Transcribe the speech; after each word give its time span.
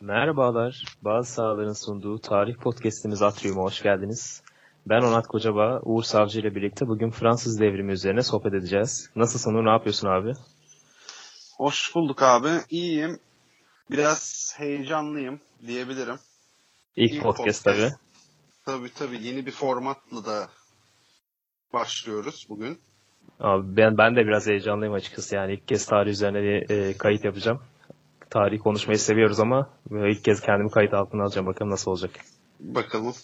Merhabalar. 0.00 0.84
Bazı 1.02 1.32
sahaların 1.32 1.72
sunduğu 1.72 2.18
tarih 2.18 2.56
podcastimiz 2.56 3.22
Atrium'a 3.22 3.62
hoş 3.62 3.82
geldiniz. 3.82 4.42
Ben 4.86 5.00
Onat 5.00 5.26
Kocaba, 5.26 5.80
Uğur 5.82 6.02
Savcı 6.02 6.40
ile 6.40 6.54
birlikte 6.54 6.88
bugün 6.88 7.10
Fransız 7.10 7.60
devrimi 7.60 7.92
üzerine 7.92 8.22
sohbet 8.22 8.54
edeceğiz. 8.54 9.10
Nasılsın 9.16 9.54
Uğur, 9.54 9.64
ne 9.64 9.70
yapıyorsun 9.70 10.08
abi? 10.08 10.32
Hoş 11.56 11.94
bulduk 11.94 12.22
abi. 12.22 12.48
İyiyim. 12.70 13.18
Biraz 13.90 14.52
heyecanlıyım 14.56 15.40
diyebilirim. 15.66 16.18
İlk, 16.96 17.12
İlk 17.12 17.22
podcast, 17.22 17.64
podcast 17.64 17.64
tabii. 17.64 17.90
Tabii 18.64 18.94
tabii. 18.94 19.26
Yeni 19.26 19.46
bir 19.46 19.52
formatla 19.52 20.24
da 20.24 20.48
başlıyoruz 21.72 22.46
bugün. 22.48 22.78
Abi 23.40 23.76
ben 23.76 23.98
ben 23.98 24.16
de 24.16 24.26
biraz 24.26 24.46
heyecanlıyım 24.46 24.94
açıkçası. 24.94 25.34
Yani 25.36 25.52
ilk 25.52 25.68
kez 25.68 25.86
tarih 25.86 26.10
üzerine 26.10 26.42
bir 26.42 26.70
e, 26.70 26.96
kayıt 26.96 27.24
yapacağım. 27.24 27.60
Tarih 28.30 28.58
konuşmayı 28.58 28.98
seviyoruz 28.98 29.40
ama 29.40 29.70
ilk 29.90 30.24
kez 30.24 30.40
kendimi 30.40 30.70
kayıt 30.70 30.94
altına 30.94 31.22
alacağım. 31.22 31.46
Bakalım 31.46 31.70
nasıl 31.70 31.90
olacak. 31.90 32.10
Bakalım. 32.60 33.14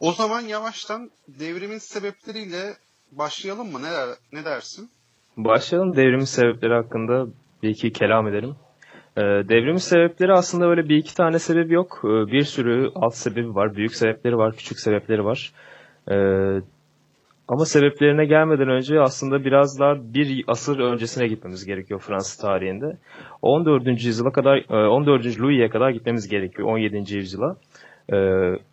O 0.00 0.12
zaman 0.12 0.40
yavaştan 0.40 1.10
devrimin 1.28 1.78
sebepleriyle 1.78 2.74
başlayalım 3.12 3.72
mı? 3.72 3.82
Ne, 3.82 3.90
der, 3.90 4.08
ne 4.32 4.44
dersin? 4.44 4.90
Başlayalım. 5.36 5.96
Devrimin 5.96 6.24
sebepleri 6.24 6.74
hakkında 6.74 7.26
bir 7.62 7.68
iki 7.68 7.92
kelam 7.92 8.28
edelim. 8.28 8.56
Ee, 9.16 9.22
devrimin 9.22 9.76
sebepleri 9.76 10.32
aslında 10.32 10.66
böyle 10.66 10.88
bir 10.88 10.96
iki 10.96 11.14
tane 11.14 11.38
sebebi 11.38 11.74
yok. 11.74 12.00
Ee, 12.04 12.08
bir 12.08 12.42
sürü 12.42 12.90
alt 12.94 13.14
sebebi 13.14 13.54
var. 13.54 13.76
Büyük 13.76 13.94
sebepleri 13.94 14.36
var, 14.36 14.56
küçük 14.56 14.80
sebepleri 14.80 15.24
var. 15.24 15.52
Ama 17.48 17.64
sebeplerine 17.64 18.24
gelmeden 18.24 18.68
önce 18.68 19.00
aslında 19.00 19.44
biraz 19.44 19.80
daha 19.80 19.94
bir 20.14 20.44
asır 20.48 20.78
öncesine 20.78 21.26
gitmemiz 21.26 21.66
gerekiyor 21.66 22.00
Fransız 22.00 22.36
tarihinde. 22.36 22.98
14. 23.42 23.86
yüzyıla 23.86 24.32
kadar 24.32 24.88
14. 24.88 25.26
E, 25.26 25.38
Louis'e 25.38 25.68
kadar 25.68 25.90
gitmemiz 25.90 26.28
gerekiyor 26.28 26.68
17. 26.68 27.16
yüzyıla. 27.16 27.56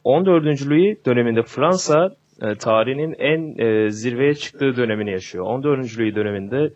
14. 0.03 0.45
E, 0.45 0.69
Louis 0.69 1.05
döneminde 1.05 1.41
Fransa 1.43 2.09
e, 2.41 2.55
tarihinin 2.55 3.13
en 3.19 3.89
zirveye 3.89 4.33
çıktığı 4.33 4.75
dönemini 4.75 5.11
yaşıyor. 5.11 5.45
14. 5.45 5.99
Louis 5.99 6.15
döneminde 6.15 6.73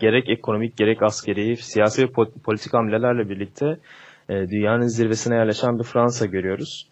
gerek 0.00 0.28
ekonomik 0.28 0.76
gerek 0.76 1.02
askeri, 1.02 1.56
siyasi 1.56 2.02
ve 2.02 2.06
politik 2.44 2.74
hamlelerle 2.74 3.28
birlikte 3.28 3.76
dünyanın 4.28 4.86
zirvesine 4.86 5.34
yerleşen 5.34 5.78
bir 5.78 5.84
Fransa 5.84 6.26
görüyoruz. 6.26 6.87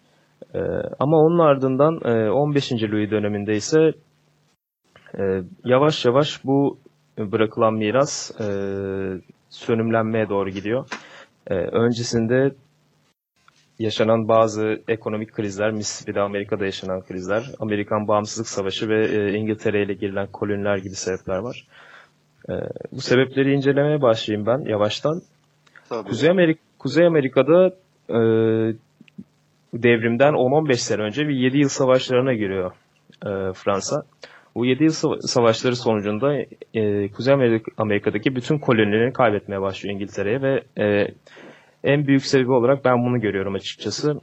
E, 0.55 0.59
ama 0.99 1.17
onun 1.17 1.39
ardından 1.39 2.01
e, 2.05 2.29
15. 2.29 2.71
Louis 2.71 3.11
döneminde 3.11 3.55
ise 3.55 3.93
e, 5.19 5.41
yavaş 5.65 6.05
yavaş 6.05 6.45
bu 6.45 6.77
bırakılan 7.17 7.73
miras 7.73 8.41
e, 8.41 8.47
sönümlenmeye 9.49 10.29
doğru 10.29 10.49
gidiyor. 10.49 10.85
E, 11.47 11.53
öncesinde 11.55 12.51
yaşanan 13.79 14.27
bazı 14.27 14.81
ekonomik 14.87 15.33
krizler, 15.33 15.71
Mississippi'de 15.71 16.21
Amerika'da 16.21 16.65
yaşanan 16.65 17.01
krizler, 17.01 17.43
Amerikan 17.59 18.07
Bağımsızlık 18.07 18.47
Savaşı 18.47 18.89
ve 18.89 19.05
e, 19.05 19.37
İngiltere 19.37 19.83
ile 19.83 19.93
girilen 19.93 20.27
koloniler 20.27 20.77
gibi 20.77 20.95
sebepler 20.95 21.37
var. 21.37 21.67
E, 22.49 22.53
bu 22.91 23.01
sebepleri 23.01 23.53
incelemeye 23.53 24.01
başlayayım 24.01 24.47
ben 24.47 24.59
yavaştan. 24.59 25.21
Tabii. 25.89 26.09
Kuzey, 26.09 26.29
Amerika, 26.29 26.59
Kuzey 26.79 27.05
Amerika'da 27.05 27.71
e, 28.09 28.19
devrimden 29.73 30.33
10-15 30.33 30.73
sene 30.73 31.01
önce 31.01 31.27
bir 31.27 31.35
7 31.35 31.57
yıl 31.57 31.69
savaşlarına 31.69 32.33
giriyor 32.33 32.71
e, 33.25 33.53
Fransa. 33.53 34.03
Bu 34.55 34.65
7 34.65 34.83
yıl 34.83 35.19
savaşları 35.21 35.75
sonucunda 35.75 36.35
e, 36.73 37.11
Kuzey 37.11 37.33
Amerika'daki 37.77 38.35
bütün 38.35 38.59
kolonilerini 38.59 39.13
kaybetmeye 39.13 39.61
başlıyor 39.61 39.95
İngiltere'ye 39.95 40.41
ve 40.41 40.63
e, 40.77 41.07
en 41.83 42.07
büyük 42.07 42.25
sebebi 42.25 42.51
olarak 42.51 42.85
ben 42.85 43.05
bunu 43.05 43.21
görüyorum 43.21 43.55
açıkçası. 43.55 44.21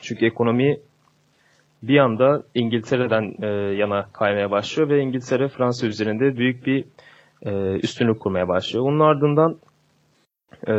Çünkü 0.00 0.26
ekonomi 0.26 0.80
bir 1.82 1.98
anda 1.98 2.42
İngiltere'den 2.54 3.34
e, 3.42 3.46
yana 3.76 4.08
kaymaya 4.12 4.50
başlıyor 4.50 4.88
ve 4.88 5.00
İngiltere 5.00 5.48
Fransa 5.48 5.86
üzerinde 5.86 6.36
büyük 6.36 6.66
bir 6.66 6.84
e, 7.42 7.50
üstünlük 7.82 8.20
kurmaya 8.20 8.48
başlıyor. 8.48 8.84
Onun 8.84 9.00
ardından 9.00 9.58
e, 10.68 10.72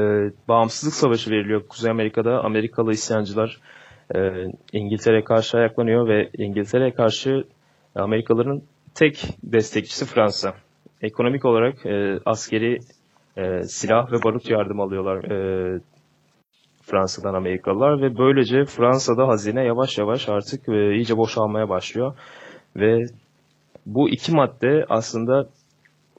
bağımsızlık 0.47 0.93
savaşı 0.93 1.31
veriliyor 1.31 1.67
Kuzey 1.67 1.91
Amerika'da. 1.91 2.43
Amerikalı 2.43 2.91
isyancılar 2.91 3.61
e, 4.15 4.19
İngiltere'ye 4.73 5.23
karşı 5.23 5.57
ayaklanıyor 5.57 6.07
ve 6.07 6.29
İngiltere'ye 6.37 6.93
karşı 6.93 7.43
Amerikalıların 7.95 8.61
tek 8.95 9.27
destekçisi 9.43 10.05
Fransa. 10.05 10.53
Ekonomik 11.01 11.45
olarak 11.45 11.85
e, 11.85 12.19
askeri 12.25 12.79
e, 13.37 13.63
silah 13.63 14.11
ve 14.11 14.23
barut 14.23 14.49
yardım 14.49 14.79
alıyorlar 14.79 15.23
e, 15.23 15.79
Fransa'dan 16.81 17.33
Amerikalılar 17.33 18.01
ve 18.01 18.17
böylece 18.17 18.65
Fransa'da 18.65 19.27
hazine 19.27 19.63
yavaş 19.63 19.97
yavaş 19.97 20.29
artık 20.29 20.69
e, 20.69 20.95
iyice 20.95 21.17
boşalmaya 21.17 21.69
başlıyor 21.69 22.15
ve 22.75 23.05
bu 23.85 24.09
iki 24.09 24.31
madde 24.31 24.85
aslında 24.89 25.49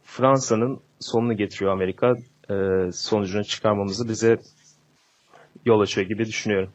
Fransa'nın 0.02 0.80
sonunu 1.00 1.36
getiriyor 1.36 1.72
Amerika 1.72 2.14
e, 2.52 2.92
sonucunu 2.92 3.44
çıkarmamızı 3.44 4.08
bize 4.08 4.36
yol 5.66 5.80
açıyor 5.80 6.06
gibi 6.06 6.24
düşünüyorum. 6.24 6.70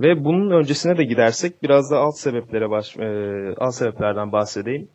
Ve 0.00 0.24
bunun 0.24 0.50
öncesine 0.50 0.98
de 0.98 1.04
gidersek 1.04 1.62
biraz 1.62 1.90
da 1.90 1.98
alt 1.98 2.18
sebeplere 2.18 2.70
baş, 2.70 2.96
e, 2.96 3.08
alt 3.58 3.74
sebeplerden 3.74 4.32
bahsedeyim. 4.32 4.88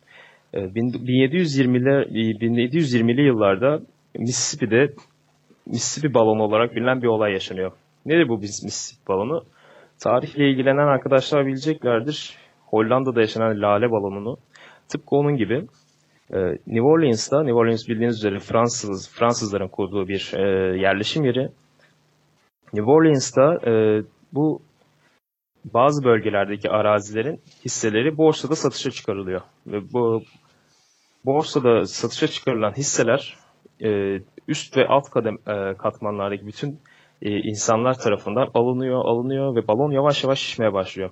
E, 0.54 0.58
1720'li 0.58 2.38
1720'li 2.38 3.22
yıllarda 3.22 3.80
Mississippi'de 4.18 4.94
Mississippi 5.66 6.14
balonu 6.14 6.42
olarak 6.42 6.76
bilinen 6.76 7.02
bir 7.02 7.06
olay 7.06 7.32
yaşanıyor. 7.32 7.72
Nedir 8.06 8.28
bu 8.28 8.38
Mississippi 8.38 9.08
balonu? 9.08 9.44
Tarihle 9.98 10.50
ilgilenen 10.50 10.86
arkadaşlar 10.86 11.46
bileceklerdir. 11.46 12.36
Hollanda'da 12.66 13.20
yaşanan 13.20 13.62
lale 13.62 13.90
balonunu 13.90 14.36
tıpkı 14.88 15.16
onun 15.16 15.36
gibi 15.36 15.66
e, 16.32 16.38
New 16.66 16.82
Orleans'ta, 16.82 17.42
New 17.42 17.58
Orleans 17.58 17.88
bildiğiniz 17.88 18.16
üzere 18.16 18.38
Fransız 18.38 19.10
Fransızların 19.10 19.68
kurduğu 19.68 20.08
bir 20.08 20.32
e, 20.34 20.40
yerleşim 20.78 21.24
yeri. 21.24 21.48
New 22.72 22.90
Orleans'ta 22.90 23.70
e, 23.70 24.02
bu 24.32 24.62
bazı 25.64 26.04
bölgelerdeki 26.04 26.70
arazilerin 26.70 27.40
hisseleri 27.64 28.16
borsada 28.16 28.56
satışa 28.56 28.90
çıkarılıyor. 28.90 29.40
Ve 29.66 29.92
bu 29.92 30.22
borsada 31.24 31.84
satışa 31.84 32.26
çıkarılan 32.26 32.72
hisseler 32.72 33.36
e, 33.82 34.20
üst 34.48 34.76
ve 34.76 34.86
alt 34.86 35.10
kadem, 35.10 35.34
e, 35.34 35.74
katmanlardaki 35.76 36.46
bütün 36.46 36.80
e, 37.22 37.30
insanlar 37.30 37.94
tarafından 37.98 38.48
alınıyor, 38.54 39.04
alınıyor 39.04 39.56
ve 39.56 39.68
balon 39.68 39.90
yavaş 39.90 40.24
yavaş 40.24 40.38
şişmeye 40.40 40.72
başlıyor. 40.72 41.10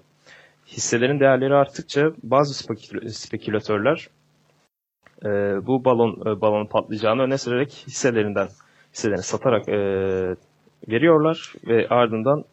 Hisselerin 0.66 1.20
değerleri 1.20 1.54
arttıkça 1.54 2.02
bazı 2.22 2.54
spekülatörler 3.12 4.08
e, 5.24 5.28
bu 5.66 5.84
balon 5.84 6.20
e, 6.26 6.40
balonun 6.40 6.66
patlayacağını 6.66 7.22
öne 7.22 7.38
sürerek 7.38 7.84
hisselerinden 7.86 8.48
hisselerini 8.92 9.22
satarak 9.22 9.68
e, 9.68 9.78
veriyorlar 10.88 11.52
ve 11.66 11.88
ardından 11.88 12.44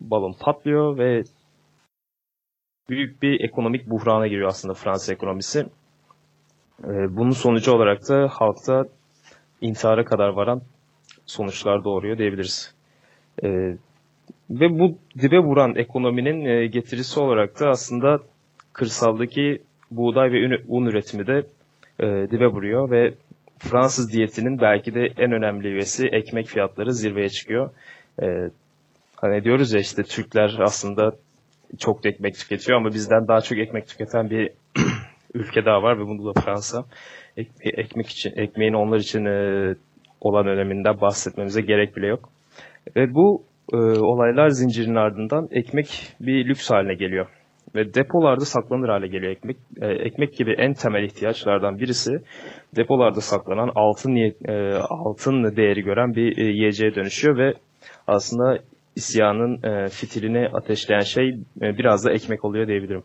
balon 0.00 0.34
patlıyor 0.40 0.98
ve 0.98 1.22
büyük 2.88 3.22
bir 3.22 3.40
ekonomik 3.40 3.90
buhrana 3.90 4.26
giriyor 4.26 4.48
aslında 4.48 4.74
Fransa 4.74 5.12
ekonomisi. 5.12 5.66
E, 6.84 7.16
bunun 7.16 7.30
sonucu 7.30 7.72
olarak 7.72 8.08
da 8.08 8.28
halkta 8.32 8.84
intihara 9.60 10.04
kadar 10.04 10.28
varan 10.28 10.62
sonuçlar 11.26 11.84
doğuruyor 11.84 12.18
diyebiliriz. 12.18 12.74
E, 13.42 13.48
ve 14.50 14.78
bu 14.78 14.98
dibe 15.20 15.38
vuran 15.38 15.74
ekonominin 15.76 16.44
e, 16.44 16.66
getirisi 16.66 17.20
olarak 17.20 17.60
da 17.60 17.68
aslında 17.68 18.18
kırsaldaki 18.72 19.62
buğday 19.90 20.32
ve 20.32 20.62
un 20.68 20.86
üretimi 20.86 21.26
de 21.26 21.46
e, 22.00 22.06
dibe 22.30 22.46
vuruyor 22.46 22.90
ve 22.90 23.14
Fransız 23.58 24.12
diyetinin 24.12 24.60
belki 24.60 24.94
de 24.94 25.08
en 25.18 25.32
önemli 25.32 25.68
üyesi 25.68 26.06
ekmek 26.06 26.46
fiyatları 26.46 26.92
zirveye 26.92 27.28
çıkıyor. 27.28 27.70
E, 28.22 28.26
hani 29.16 29.44
diyoruz 29.44 29.72
ya 29.72 29.80
işte 29.80 30.02
Türkler 30.02 30.56
aslında 30.60 31.12
çok 31.78 32.04
da 32.04 32.08
ekmek 32.08 32.34
tüketiyor 32.34 32.78
ama 32.78 32.88
bizden 32.88 33.28
daha 33.28 33.40
çok 33.40 33.58
ekmek 33.58 33.88
tüketen 33.88 34.30
bir 34.30 34.50
ülke 35.34 35.64
daha 35.64 35.82
var 35.82 35.98
ve 35.98 36.02
bunu 36.02 36.34
da 36.34 36.40
Fransa. 36.40 36.84
Ek, 37.36 37.50
ekmek 37.62 38.08
için, 38.08 38.32
ekmeğin 38.36 38.72
onlar 38.72 38.98
için 38.98 39.24
e, 39.24 39.74
olan 40.20 40.46
öneminden 40.46 41.00
bahsetmemize 41.00 41.62
gerek 41.62 41.96
bile 41.96 42.06
yok. 42.06 42.28
Ve 42.96 43.14
bu 43.14 43.44
e, 43.72 43.76
olaylar 43.76 44.48
zincirinin 44.48 44.94
ardından 44.94 45.48
ekmek 45.50 46.12
bir 46.20 46.48
lüks 46.48 46.70
haline 46.70 46.94
geliyor 46.94 47.26
ve 47.74 47.94
depolarda 47.94 48.44
saklanır 48.44 48.88
hale 48.88 49.06
geliyor 49.06 49.32
ekmek. 49.32 49.56
E, 49.80 49.86
ekmek 49.86 50.36
gibi 50.36 50.52
en 50.52 50.72
temel 50.72 51.02
ihtiyaçlardan 51.02 51.78
birisi 51.78 52.12
depolarda 52.76 53.20
saklanan 53.20 53.70
altın 53.74 54.16
e, 54.48 54.74
altın 54.74 55.56
değeri 55.56 55.82
gören 55.82 56.14
bir 56.14 56.38
e, 56.38 56.42
yiyeceğe 56.42 56.94
dönüşüyor 56.94 57.38
ve 57.38 57.54
aslında 58.06 58.58
isyanın 58.96 59.62
e, 59.62 59.88
fitilini 59.88 60.48
ateşleyen 60.48 61.00
şey 61.00 61.28
e, 61.62 61.78
biraz 61.78 62.04
da 62.04 62.12
ekmek 62.12 62.44
oluyor 62.44 62.66
diyebilirim. 62.66 63.02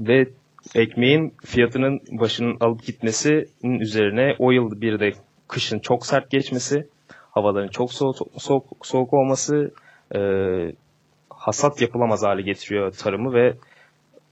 Ve 0.00 0.26
ekmeğin 0.74 1.34
fiyatının 1.44 2.00
başının 2.20 2.56
alıp 2.60 2.84
gitmesinin 2.86 3.80
üzerine 3.80 4.34
o 4.38 4.50
yıl 4.50 4.80
bir 4.80 5.00
de 5.00 5.12
kışın 5.48 5.78
çok 5.78 6.06
sert 6.06 6.30
geçmesi 6.30 6.86
havaların 7.30 7.68
çok 7.68 7.92
soğuk, 7.92 8.16
soğuk, 8.38 8.64
soğuk 8.82 9.14
olması 9.14 9.70
e, 10.14 10.20
hasat 11.40 11.80
yapılamaz 11.80 12.22
hale 12.22 12.42
getiriyor 12.42 12.92
tarımı 12.92 13.34
ve 13.34 13.56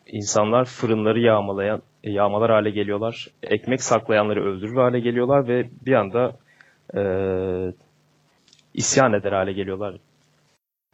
insanlar 0.07 0.65
fırınları 0.65 1.21
yağmalayan 1.21 1.83
yağmalar 2.05 2.51
hale 2.51 2.71
geliyorlar. 2.71 3.29
Ekmek 3.43 3.83
saklayanları 3.83 4.45
öldürür 4.45 4.77
hale 4.77 5.01
geliyorlar 5.01 5.49
ve 5.49 5.71
bir 5.87 5.93
anda 5.93 6.39
e, 6.97 7.03
isyan 8.75 9.13
eder 9.13 9.33
hale 9.33 9.53
geliyorlar 9.53 9.97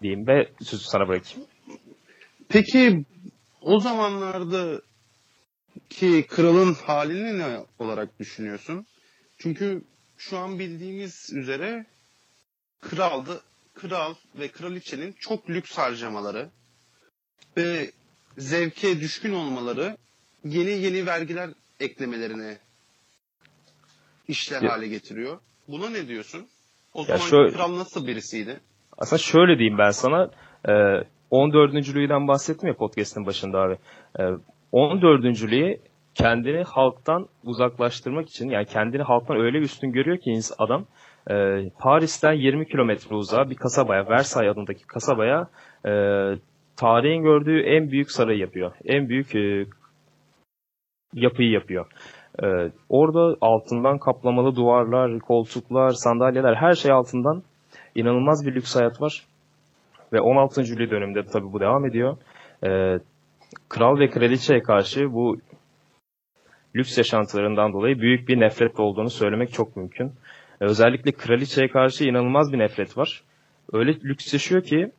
diyeyim 0.03 0.27
ve 0.27 0.49
sözü 0.63 0.85
sana 0.85 1.09
bırakayım. 1.09 1.49
Peki 2.49 3.05
o 3.63 3.81
zamanlarda 3.81 4.81
ki 5.91 6.27
kralın 6.29 6.75
halini 6.75 7.39
ne 7.39 7.59
olarak 7.79 8.19
düşünüyorsun? 8.19 8.87
Çünkü 9.39 9.83
şu 10.17 10.39
an 10.39 10.59
bildiğimiz 10.59 11.31
üzere 11.33 11.87
kraldı, 12.81 13.41
kral 13.75 14.15
ve 14.39 14.49
kraliçenin 14.49 15.15
çok 15.21 15.51
lüks 15.51 15.79
harcamaları 15.79 16.49
ve 17.57 17.91
zevke 18.39 19.01
düşkün 19.01 19.33
olmaları 19.33 19.97
yeni 20.45 20.71
yeni 20.71 21.07
vergiler 21.07 21.51
eklemelerine 21.81 22.59
işler 24.29 24.63
ya. 24.63 24.73
hale 24.73 24.89
getiriyor. 24.89 25.39
Buna 25.69 25.91
ne 25.91 26.09
diyorsun? 26.09 26.47
O 26.95 27.01
ya 27.01 27.07
zaman 27.07 27.31
şöyle, 27.31 27.53
kral 27.57 27.77
nasıl 27.77 28.07
birisiydi? 28.07 28.61
Aslında 28.99 29.23
şöyle 29.23 29.59
diyeyim 29.59 29.79
ben 29.79 29.91
sana. 29.91 30.31
14. 31.31 31.75
Louis'den 31.75 32.29
bahsettim 32.29 32.69
ya 32.69 32.77
podcast'ın 32.77 33.27
başında 33.27 33.59
abi. 33.59 33.77
14. 34.73 35.25
Louis 35.25 35.79
kendini 36.15 36.63
halktan 36.63 37.29
uzaklaştırmak 37.45 38.29
için 38.29 38.49
yani 38.51 38.67
kendini 38.67 39.03
halktan 39.03 39.37
öyle 39.37 39.59
üstün 39.59 39.93
görüyor 39.93 40.19
ki 40.19 40.41
adam 40.59 40.87
Paris'ten 41.79 42.33
20 42.33 42.69
kilometre 42.69 43.17
uzağa 43.17 43.51
bir 43.51 43.55
kasabaya 43.55 44.09
Versailles 44.09 44.53
adındaki 44.53 44.87
kasabaya 44.87 45.49
tarihin 46.77 47.23
gördüğü 47.23 47.61
en 47.61 47.91
büyük 47.91 48.11
sarayı 48.11 48.39
yapıyor. 48.39 48.73
En 48.85 49.09
büyük 49.09 49.35
e, 49.35 49.67
yapıyı 51.15 51.51
yapıyor. 51.51 51.87
E, 52.43 52.47
orada 52.89 53.37
altından 53.41 53.99
kaplamalı 53.99 54.57
duvarlar, 54.57 55.19
koltuklar, 55.19 55.91
sandalyeler 55.91 56.55
her 56.55 56.73
şey 56.73 56.93
altından 56.93 57.43
inanılmaz 57.95 58.47
bir 58.47 58.55
lüks 58.55 58.77
hayat 58.77 59.01
var. 59.01 59.27
Ve 60.13 60.21
16. 60.21 60.61
Louis 60.61 60.91
döneminde 60.91 61.23
tabii 61.23 61.53
bu 61.53 61.61
devam 61.61 61.87
ediyor. 61.87 62.17
E, 62.67 62.99
kral 63.69 63.99
ve 63.99 64.11
kraliçeye 64.11 64.63
karşı 64.63 65.13
bu 65.13 65.37
lüks 66.77 66.99
yaşantılarından 66.99 67.73
dolayı 67.73 68.01
büyük 68.01 68.29
bir 68.29 68.41
nefret 68.41 68.81
olduğunu 68.81 69.11
söylemek 69.11 69.53
çok 69.53 69.77
mümkün. 69.77 70.13
E, 70.65 70.67
özellikle 70.67 71.13
kraliçeye 71.13 71.69
karşı 71.69 72.05
inanılmaz 72.05 72.53
bir 72.53 72.59
nefret 72.59 72.99
var. 72.99 73.23
Öyle 73.73 73.93
lüks 73.93 74.33
yaşıyor 74.33 74.63
ki 74.63 74.93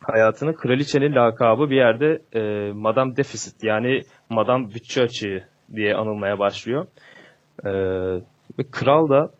hayatını 0.00 0.56
kraliçenin 0.56 1.14
lakabı 1.14 1.70
bir 1.70 1.76
yerde 1.76 2.22
e, 2.32 2.72
Madame 2.72 3.16
Deficit 3.16 3.64
yani 3.64 4.02
Madame 4.30 4.74
Bütçe 4.74 5.02
Açığı 5.02 5.44
diye 5.74 5.94
anılmaya 5.94 6.38
başlıyor. 6.38 6.86
E, 7.64 7.70
ve 8.58 8.70
kral 8.70 9.08
da 9.08 9.30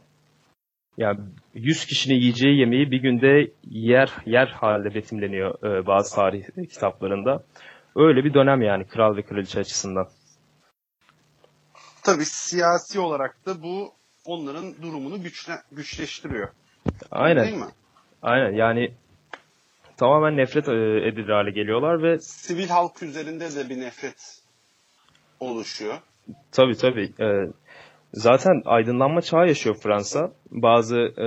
yani 0.97 1.19
100 1.55 1.87
kişinin 1.87 2.15
yiyeceği 2.15 2.59
yemeği 2.59 2.91
bir 2.91 3.03
günde 3.03 3.53
yer 3.65 4.11
yer 4.27 4.47
halde 4.47 4.95
betimleniyor 4.95 5.65
e, 5.65 5.87
bazı 5.87 6.17
tarih 6.17 6.45
kitaplarında. 6.73 7.45
Öyle 7.97 8.25
bir 8.25 8.35
dönem 8.35 8.63
yani 8.63 8.85
kral 8.85 9.17
ve 9.17 9.23
kraliçe 9.23 9.61
açısından. 9.61 10.09
Tabii 12.05 12.25
siyasi 12.25 13.01
olarak 13.01 13.47
da 13.47 13.63
bu 13.63 14.00
onların 14.31 14.83
durumunu 14.83 15.23
güçle, 15.23 15.53
güçleştiriyor. 15.73 16.49
Aynen. 17.11 17.45
Değil 17.45 17.57
mi? 17.57 17.71
Aynen 18.23 18.53
yani 18.53 18.95
tamamen 19.97 20.37
nefret 20.37 20.69
e, 20.69 20.73
edilir 21.09 21.29
hale 21.29 21.51
geliyorlar 21.51 22.03
ve 22.03 22.19
sivil 22.19 22.69
halk 22.69 23.03
üzerinde 23.03 23.55
de 23.55 23.69
bir 23.69 23.81
nefret 23.81 24.41
oluşuyor. 25.41 25.95
Tabii 26.53 26.77
tabii. 26.77 27.13
Ee, 27.21 27.53
zaten 28.13 28.63
aydınlanma 28.65 29.21
çağı 29.21 29.49
yaşıyor 29.49 29.77
Fransa. 29.77 30.33
Bazı 30.51 30.97
e, 30.99 31.27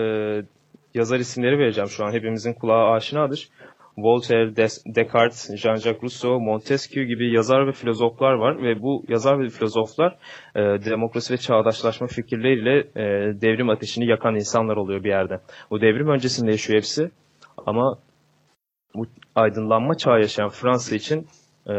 yazar 0.93 1.19
isimleri 1.19 1.59
vereceğim 1.59 1.89
şu 1.89 2.05
an. 2.05 2.11
Hepimizin 2.11 2.53
kulağı 2.53 2.91
aşinadır. 2.91 3.49
Voltaire, 3.97 4.55
Des 4.55 4.83
Descartes, 4.85 5.55
Jean-Jacques 5.55 6.03
Rousseau, 6.03 6.39
Montesquieu 6.39 7.05
gibi 7.05 7.33
yazar 7.33 7.67
ve 7.67 7.71
filozoflar 7.71 8.33
var 8.33 8.63
ve 8.63 8.81
bu 8.81 9.03
yazar 9.07 9.39
ve 9.39 9.49
filozoflar 9.49 10.17
e, 10.55 10.59
demokrasi 10.61 11.33
ve 11.33 11.37
çağdaşlaşma 11.37 12.07
fikirleriyle 12.07 12.79
e, 12.79 13.03
devrim 13.41 13.69
ateşini 13.69 14.09
yakan 14.09 14.35
insanlar 14.35 14.77
oluyor 14.77 15.03
bir 15.03 15.09
yerde. 15.09 15.39
Bu 15.69 15.81
devrim 15.81 16.09
öncesinde 16.09 16.51
yaşıyor 16.51 16.77
hepsi 16.77 17.11
ama 17.65 17.99
bu 18.95 19.05
aydınlanma 19.35 19.97
çağı 19.97 20.19
yaşayan 20.19 20.49
Fransa 20.49 20.95
için 20.95 21.27
e, 21.67 21.73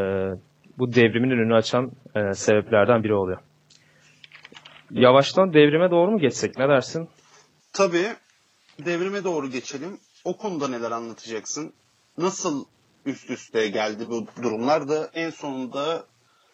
bu 0.78 0.92
devrimin 0.94 1.30
önünü 1.30 1.54
açan 1.54 1.92
e, 2.14 2.34
sebeplerden 2.34 3.04
biri 3.04 3.14
oluyor. 3.14 3.38
Yavaştan 4.90 5.52
devrime 5.52 5.90
doğru 5.90 6.10
mu 6.10 6.18
geçsek 6.18 6.58
ne 6.58 6.68
dersin? 6.68 7.08
Tabii 7.72 8.06
devrime 8.84 9.24
doğru 9.24 9.50
geçelim. 9.50 9.98
O 10.24 10.36
konuda 10.36 10.68
neler 10.68 10.90
anlatacaksın? 10.90 11.72
Nasıl 12.18 12.64
üst 13.06 13.30
üste 13.30 13.68
geldi 13.68 14.04
bu 14.10 14.26
durumlar 14.42 14.88
da 14.88 15.10
en 15.14 15.30
sonunda 15.30 16.04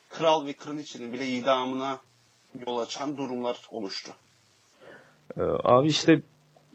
kral 0.09 0.47
ve 0.47 0.53
kraliçenin 0.53 1.13
bile 1.13 1.27
idamına 1.27 1.99
yol 2.67 2.79
açan 2.79 3.17
durumlar 3.17 3.59
oluştu. 3.71 4.13
Ee, 5.37 5.43
abi 5.65 5.89
işte 5.89 6.23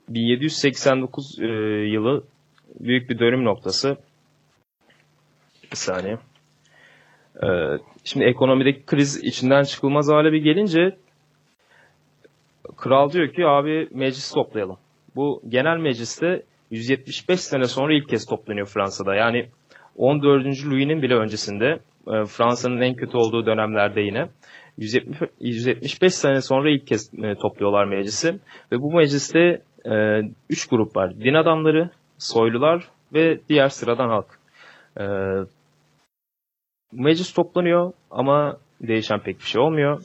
1789 0.10 1.40
e, 1.40 1.46
yılı 1.92 2.24
büyük 2.80 3.10
bir 3.10 3.20
dönüm 3.20 3.46
noktası. 3.46 3.98
Bir 5.72 5.78
saniye. 5.78 6.18
Ee, 7.44 7.48
şimdi 8.04 8.26
ekonomideki 8.26 8.86
kriz 8.86 9.24
içinden 9.24 9.64
çıkılmaz 9.64 10.10
hale 10.10 10.32
bir 10.32 10.42
gelince 10.42 10.98
kral 12.78 13.12
diyor 13.12 13.34
ki 13.34 13.46
abi 13.46 13.88
meclis 13.92 14.32
toplayalım. 14.32 14.78
Bu 15.16 15.42
genel 15.50 15.78
mecliste 15.78 16.44
175 16.72 17.40
sene 17.40 17.66
sonra 17.66 17.94
ilk 17.94 18.10
kez 18.10 18.26
toplanıyor 18.26 18.68
Fransa'da. 18.68 19.16
Yani 19.16 19.50
14. 19.96 20.46
Louis'nin 20.46 21.02
bile 21.02 21.16
öncesinde 21.16 21.80
e, 22.08 22.26
Fransa'nın 22.26 22.82
en 22.82 22.96
kötü 22.96 23.18
olduğu 23.18 23.46
dönemlerde 23.46 24.02
yine 24.02 24.28
170, 24.78 25.18
175 25.40 26.14
sene 26.14 26.42
sonra 26.42 26.70
ilk 26.70 26.88
kez 26.88 27.14
e, 27.24 27.36
topluyorlar 27.36 27.86
meclisi 27.86 28.40
ve 28.72 28.82
bu 28.82 28.94
mecliste 28.94 29.62
3 30.50 30.66
e, 30.66 30.70
grup 30.70 30.96
var. 30.96 31.20
Din 31.20 31.34
adamları, 31.34 31.90
soylular 32.18 32.84
ve 33.14 33.40
diğer 33.50 33.70
sıradan 33.70 34.10
halk. 34.10 34.40
Meclis 36.92 37.34
toplanıyor 37.34 37.94
ama 38.12 38.58
değişen 38.82 39.20
pek 39.20 39.40
bir 39.40 39.46
şey 39.46 39.62
olmuyor. 39.62 40.02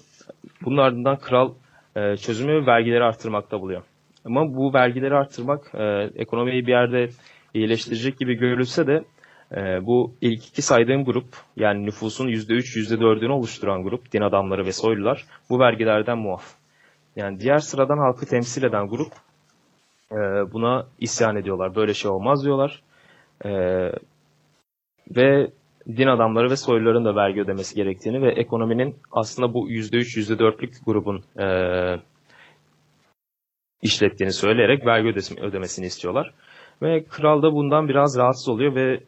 Bunun 0.65 0.77
ardından 0.77 1.17
kral 1.17 1.55
çözümü 1.95 2.67
vergileri 2.67 3.05
arttırmakta 3.05 3.61
buluyor. 3.61 3.83
Ama 4.25 4.55
bu 4.55 4.75
vergileri 4.75 5.15
arttırmak 5.15 5.75
e, 5.75 6.11
ekonomiyi 6.15 6.67
bir 6.67 6.73
yerde 6.73 7.09
iyileştirecek 7.55 8.19
gibi 8.19 8.35
görülse 8.35 8.87
de 8.87 9.05
e, 9.57 9.87
bu 9.87 10.15
ilk 10.21 10.47
iki 10.47 10.63
saydığım 10.63 11.05
grup 11.05 11.27
yani 11.57 11.87
nüfusun 11.87 12.29
%3 12.29 12.77
%4'ünü 12.77 13.31
oluşturan 13.31 13.83
grup 13.83 14.13
din 14.13 14.21
adamları 14.21 14.67
ve 14.67 14.73
soylular 14.73 15.25
bu 15.51 15.59
vergilerden 15.59 16.19
muaf. 16.19 16.55
Yani 17.17 17.41
diğer 17.41 17.59
sıradan 17.59 17.99
halkı 17.99 18.27
temsil 18.27 18.63
eden 18.63 18.89
grup 18.89 19.13
e, 20.13 20.17
buna 20.53 20.87
isyan 20.99 21.37
ediyorlar. 21.37 21.75
Böyle 21.75 21.95
şey 21.95 22.11
olmaz 22.11 22.45
diyorlar. 22.45 22.83
E, 23.45 23.51
ve 25.17 25.51
din 25.97 26.07
adamları 26.07 26.51
ve 26.51 26.57
soyluların 26.57 27.05
da 27.05 27.17
vergi 27.17 27.41
ödemesi 27.41 27.75
gerektiğini 27.75 28.23
ve 28.23 28.33
ekonominin 28.33 28.97
aslında 29.13 29.55
bu 29.55 29.71
%3 29.71 30.21
%4'lük 30.21 30.85
grubun 30.85 31.23
e, 31.39 31.47
işlettiğini 33.83 34.33
söyleyerek 34.33 34.87
vergi 34.87 35.09
ödemesini 35.41 35.87
istiyorlar. 35.87 36.35
Ve 36.83 37.05
kral 37.05 37.43
da 37.43 37.53
bundan 37.53 37.89
biraz 37.89 38.19
rahatsız 38.19 38.49
oluyor 38.49 38.75
ve 38.75 39.01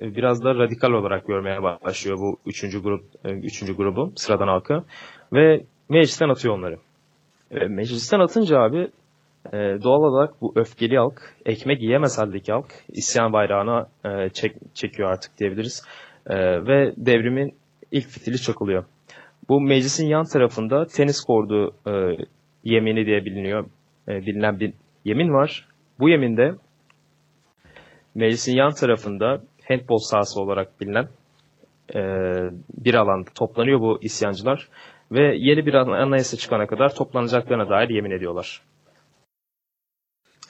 e, 0.00 0.14
biraz 0.14 0.44
da 0.44 0.54
radikal 0.54 0.90
olarak 0.90 1.26
görmeye 1.26 1.62
başlıyor 1.62 2.18
bu 2.18 2.36
üçüncü 2.46 2.82
grup 2.82 3.04
e, 3.24 3.30
üçüncü 3.30 3.76
grubu 3.76 4.12
sıradan 4.16 4.48
halkı 4.48 4.84
ve 5.32 5.64
meclisten 5.88 6.28
atıyor 6.28 6.58
onları. 6.58 6.76
E, 7.50 7.66
meclisten 7.66 8.20
atınca 8.20 8.58
abi 8.58 8.88
doğal 9.52 10.02
olarak 10.02 10.40
bu 10.40 10.52
öfkeli 10.56 10.98
halk, 10.98 11.34
ekmek 11.46 11.82
yiyemez 11.82 12.18
haldeki 12.18 12.52
halk 12.52 12.66
isyan 12.88 13.32
bayrağına 13.32 13.86
çek, 14.32 14.56
çekiyor 14.74 15.10
artık 15.10 15.38
diyebiliriz. 15.38 15.86
Ve 16.66 16.92
devrimin 16.96 17.54
ilk 17.92 18.06
fitili 18.06 18.38
çakılıyor. 18.38 18.84
Bu 19.48 19.60
meclisin 19.60 20.06
yan 20.06 20.24
tarafında 20.24 20.86
tenis 20.86 21.20
kordu 21.24 21.74
yemini 22.64 23.06
diye 23.06 23.24
biliniyor 23.24 23.66
e, 24.08 24.26
bilinen 24.26 24.60
bir 24.60 24.74
yemin 25.04 25.32
var. 25.32 25.68
Bu 25.98 26.08
yeminde 26.08 26.54
meclisin 28.14 28.56
yan 28.56 28.72
tarafında 28.72 29.42
handball 29.68 29.98
sahası 29.98 30.40
olarak 30.40 30.80
bilinen 30.80 31.08
e, 31.94 32.00
bir 32.78 32.94
alanda 32.94 33.30
toplanıyor 33.34 33.80
bu 33.80 33.98
isyancılar 34.02 34.68
ve 35.12 35.36
yeni 35.36 35.66
bir 35.66 35.74
anayasa 35.74 36.36
çıkana 36.36 36.66
kadar 36.66 36.94
toplanacaklarına 36.94 37.70
dair 37.70 37.88
yemin 37.88 38.10
ediyorlar. 38.10 38.62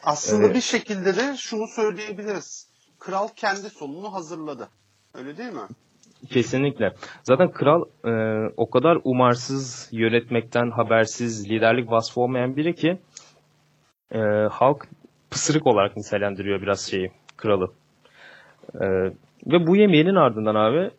Aslında 0.04 0.44
evet. 0.46 0.56
bir 0.56 0.60
şekilde 0.60 1.16
de 1.16 1.36
şunu 1.36 1.66
söyleyebiliriz. 1.66 2.68
Kral 2.98 3.28
kendi 3.36 3.70
sonunu 3.70 4.12
hazırladı. 4.12 4.68
Öyle 5.14 5.36
değil 5.36 5.52
mi? 5.52 5.68
Kesinlikle. 6.30 6.94
Zaten 7.22 7.50
kral 7.52 7.84
e, 8.04 8.10
o 8.56 8.70
kadar 8.70 8.98
umarsız, 9.04 9.88
yönetmekten 9.92 10.70
habersiz, 10.70 11.50
liderlik 11.50 11.90
vasfı 11.90 12.20
olmayan 12.20 12.56
biri 12.56 12.74
ki 12.74 12.98
e, 14.12 14.18
halk 14.50 14.88
pısırık 15.30 15.66
olarak 15.66 15.96
nitelendiriyor 15.96 16.62
biraz 16.62 16.80
şeyi, 16.90 17.10
kralı. 17.36 17.72
E, 18.74 18.86
ve 19.46 19.66
bu 19.66 19.76
yemeğinin 19.76 20.14
ardından 20.14 20.54
abi 20.54 20.90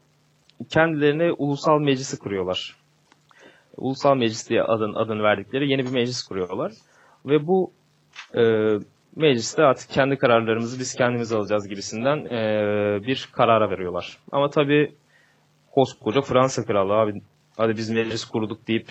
kendilerine 0.69 1.31
ulusal 1.31 1.79
meclisi 1.79 2.19
kuruyorlar. 2.19 2.75
Ulusal 3.77 4.15
Meclis 4.15 4.49
diye 4.49 4.63
adın, 4.63 4.93
adını 4.93 5.23
verdikleri 5.23 5.71
yeni 5.71 5.85
bir 5.85 5.91
meclis 5.91 6.23
kuruyorlar. 6.23 6.71
Ve 7.25 7.47
bu 7.47 7.71
e, 8.35 8.43
mecliste 9.15 9.63
artık 9.63 9.89
kendi 9.89 10.17
kararlarımızı 10.17 10.79
biz 10.79 10.95
kendimiz 10.95 11.33
alacağız 11.33 11.67
gibisinden 11.67 12.17
e, 12.17 13.07
bir 13.07 13.29
karara 13.31 13.69
veriyorlar. 13.69 14.17
Ama 14.31 14.49
tabii 14.49 14.95
koskoca 15.71 16.21
Fransa 16.21 16.65
kralı 16.65 16.93
abi 16.93 17.21
hadi 17.57 17.77
biz 17.77 17.89
meclis 17.89 18.25
kurduk 18.25 18.67
deyip 18.67 18.87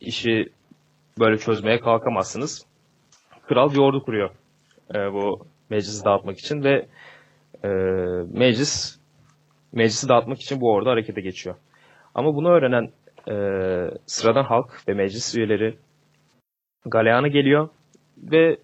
işi 0.00 0.48
böyle 1.18 1.38
çözmeye 1.38 1.80
kalkamazsınız. 1.80 2.66
Kral 3.48 3.70
bir 3.72 3.78
ordu 3.78 4.02
kuruyor 4.02 4.30
e, 4.94 5.12
bu 5.12 5.46
meclisi 5.70 6.04
dağıtmak 6.04 6.38
için 6.38 6.64
ve 6.64 6.86
e, 7.64 7.68
meclis 8.32 8.98
meclisi 9.72 10.08
dağıtmak 10.08 10.40
için 10.40 10.60
bu 10.60 10.72
ordu 10.72 10.90
harekete 10.90 11.20
geçiyor. 11.20 11.56
Ama 12.14 12.34
bunu 12.34 12.48
öğrenen 12.48 12.90
e, 13.28 13.34
sıradan 14.06 14.44
halk 14.44 14.88
ve 14.88 14.94
meclis 14.94 15.34
üyeleri 15.34 15.78
galeyana 16.86 17.28
geliyor 17.28 17.68
ve 18.18 18.56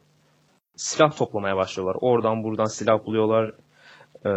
silah 0.77 1.17
toplamaya 1.17 1.57
başlıyorlar. 1.57 1.97
Oradan 2.01 2.45
buradan 2.45 2.65
silah 2.65 3.07
buluyorlar. 3.07 3.53
E, 4.25 4.31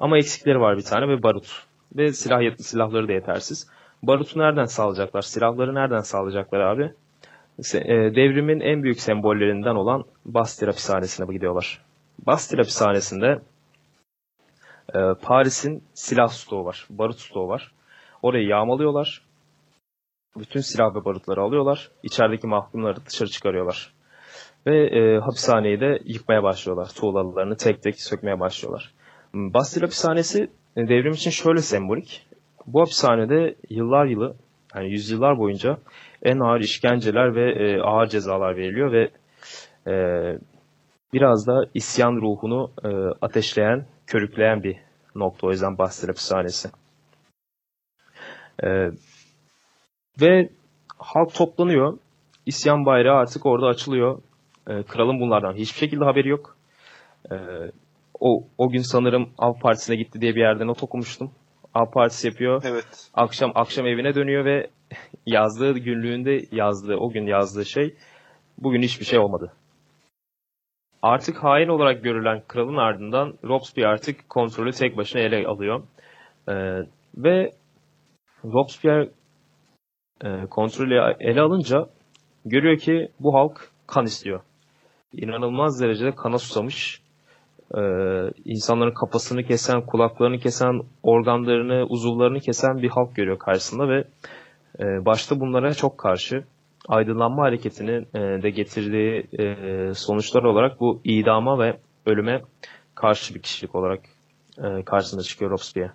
ama 0.00 0.18
eksikleri 0.18 0.60
var 0.60 0.76
bir 0.76 0.82
tane 0.82 1.08
ve 1.08 1.22
barut. 1.22 1.66
Ve 1.96 2.12
silah 2.12 2.56
silahları 2.58 3.08
da 3.08 3.12
yetersiz. 3.12 3.70
Barutu 4.02 4.38
nereden 4.38 4.64
sağlayacaklar? 4.64 5.22
Silahları 5.22 5.74
nereden 5.74 6.00
sağlayacaklar 6.00 6.60
abi? 6.60 6.94
E, 7.58 8.14
devrimin 8.14 8.60
en 8.60 8.82
büyük 8.82 9.00
sembollerinden 9.00 9.74
olan 9.74 10.04
Bastille 10.24 10.70
hapishanesine 10.70 11.32
gidiyorlar. 11.34 11.84
Bastille 12.26 12.62
hapishanesinde 12.62 13.40
e, 14.94 14.98
Paris'in 15.22 15.82
silah 15.94 16.28
stoğu 16.28 16.64
var, 16.64 16.86
barut 16.90 17.20
stoğu 17.20 17.48
var. 17.48 17.72
Orayı 18.22 18.46
yağmalıyorlar. 18.46 19.22
Bütün 20.36 20.60
silah 20.60 20.94
ve 20.94 21.04
barutları 21.04 21.40
alıyorlar. 21.40 21.90
İçerideki 22.02 22.46
mahkumları 22.46 23.06
dışarı 23.06 23.28
çıkarıyorlar. 23.28 23.94
Ve 24.66 24.86
e, 24.86 25.18
hapishaneyi 25.18 25.80
de 25.80 25.98
yıkmaya 26.04 26.42
başlıyorlar. 26.42 26.88
Tuğlalarını 26.96 27.56
tek 27.56 27.82
tek 27.82 28.00
sökmeye 28.00 28.40
başlıyorlar. 28.40 28.94
Bastille 29.34 29.84
hapishanesi 29.84 30.50
e, 30.76 30.88
devrim 30.88 31.12
için 31.12 31.30
şöyle 31.30 31.60
sembolik. 31.60 32.26
Bu 32.66 32.80
hapishanede 32.80 33.54
yıllar 33.70 34.06
yılı, 34.06 34.36
yani 34.74 34.90
yüzyıllar 34.90 35.38
boyunca 35.38 35.78
en 36.22 36.40
ağır 36.40 36.60
işkenceler 36.60 37.34
ve 37.34 37.52
e, 37.52 37.80
ağır 37.80 38.06
cezalar 38.06 38.56
veriliyor 38.56 38.92
ve 38.92 39.10
e, 39.86 39.94
biraz 41.12 41.46
da 41.46 41.64
isyan 41.74 42.16
ruhunu 42.16 42.70
e, 42.84 42.88
ateşleyen, 43.22 43.86
körükleyen 44.06 44.62
bir 44.62 44.76
nokta 45.14 45.46
o 45.46 45.50
yüzden 45.50 45.78
Bastille 45.78 46.10
hapishanesi. 46.10 46.68
E, 48.64 48.90
ve 50.20 50.48
halk 50.98 51.34
toplanıyor. 51.34 51.98
İsyan 52.46 52.86
bayrağı 52.86 53.16
artık 53.16 53.46
orada 53.46 53.66
açılıyor. 53.66 54.22
E, 54.68 54.82
kralın 54.82 55.20
bunlardan 55.20 55.54
hiçbir 55.54 55.78
şekilde 55.78 56.04
haberi 56.04 56.28
yok. 56.28 56.56
E, 57.30 57.34
o, 58.20 58.44
o 58.58 58.70
gün 58.70 58.82
sanırım 58.82 59.30
Av 59.38 59.54
Partisi'ne 59.58 59.96
gitti 59.96 60.20
diye 60.20 60.34
bir 60.34 60.40
yerde 60.40 60.66
not 60.66 60.82
okumuştum. 60.82 61.30
Av 61.74 61.90
Partisi 61.90 62.26
yapıyor. 62.26 62.62
Evet. 62.66 63.10
Akşam 63.14 63.52
akşam 63.54 63.86
evine 63.86 64.14
dönüyor 64.14 64.44
ve 64.44 64.70
yazdığı 65.26 65.78
günlüğünde 65.78 66.40
yazdığı 66.52 66.96
o 66.96 67.10
gün 67.10 67.26
yazdığı 67.26 67.64
şey 67.64 67.94
bugün 68.58 68.82
hiçbir 68.82 69.04
şey 69.04 69.18
olmadı. 69.18 69.52
Artık 71.02 71.44
hain 71.44 71.68
olarak 71.68 72.04
görülen 72.04 72.42
kralın 72.48 72.76
ardından 72.76 73.34
Robespierre 73.44 73.88
artık 73.88 74.28
kontrolü 74.28 74.72
tek 74.72 74.96
başına 74.96 75.22
ele 75.22 75.46
alıyor. 75.46 75.82
Ee, 76.48 76.52
ve 77.16 77.52
Robespierre 78.44 79.10
e, 80.24 80.46
kontrolü 80.50 81.14
ele 81.20 81.40
alınca 81.40 81.86
görüyor 82.44 82.78
ki 82.78 83.08
bu 83.20 83.34
halk 83.34 83.70
kan 83.86 84.04
istiyor. 84.04 84.40
İnanılmaz 85.12 85.80
derecede 85.80 86.14
kana 86.14 86.38
susamış. 86.38 87.02
E, 87.76 87.80
insanların 88.44 88.94
kafasını 88.94 89.44
kesen, 89.44 89.86
kulaklarını 89.86 90.38
kesen, 90.38 90.82
organlarını, 91.02 91.86
uzuvlarını 91.88 92.40
kesen 92.40 92.82
bir 92.82 92.88
halk 92.88 93.16
görüyor 93.16 93.38
karşısında 93.38 93.88
ve 93.88 94.04
e, 94.80 95.04
başta 95.04 95.40
bunlara 95.40 95.74
çok 95.74 95.98
karşı 95.98 96.44
aydınlanma 96.88 97.42
hareketinin 97.42 98.08
e, 98.14 98.42
de 98.42 98.50
getirdiği 98.50 99.26
e, 99.38 99.94
sonuçlar 99.94 100.42
olarak 100.42 100.80
bu 100.80 101.00
idama 101.04 101.58
ve 101.58 101.76
ölüme 102.06 102.42
karşı 102.94 103.34
bir 103.34 103.42
kişilik 103.42 103.74
olarak 103.74 104.00
e, 104.58 104.82
karşısına 104.84 105.22
çıkıyor 105.22 105.50
Robespierre. 105.50 105.92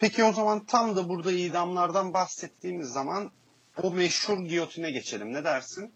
Peki 0.00 0.24
o 0.24 0.32
zaman 0.32 0.64
tam 0.64 0.96
da 0.96 1.08
burada 1.08 1.32
idamlardan 1.32 2.14
bahsettiğimiz 2.14 2.88
zaman 2.88 3.30
o 3.82 3.90
meşhur 3.90 4.38
giyotine 4.38 4.90
geçelim. 4.90 5.32
Ne 5.32 5.44
dersin? 5.44 5.92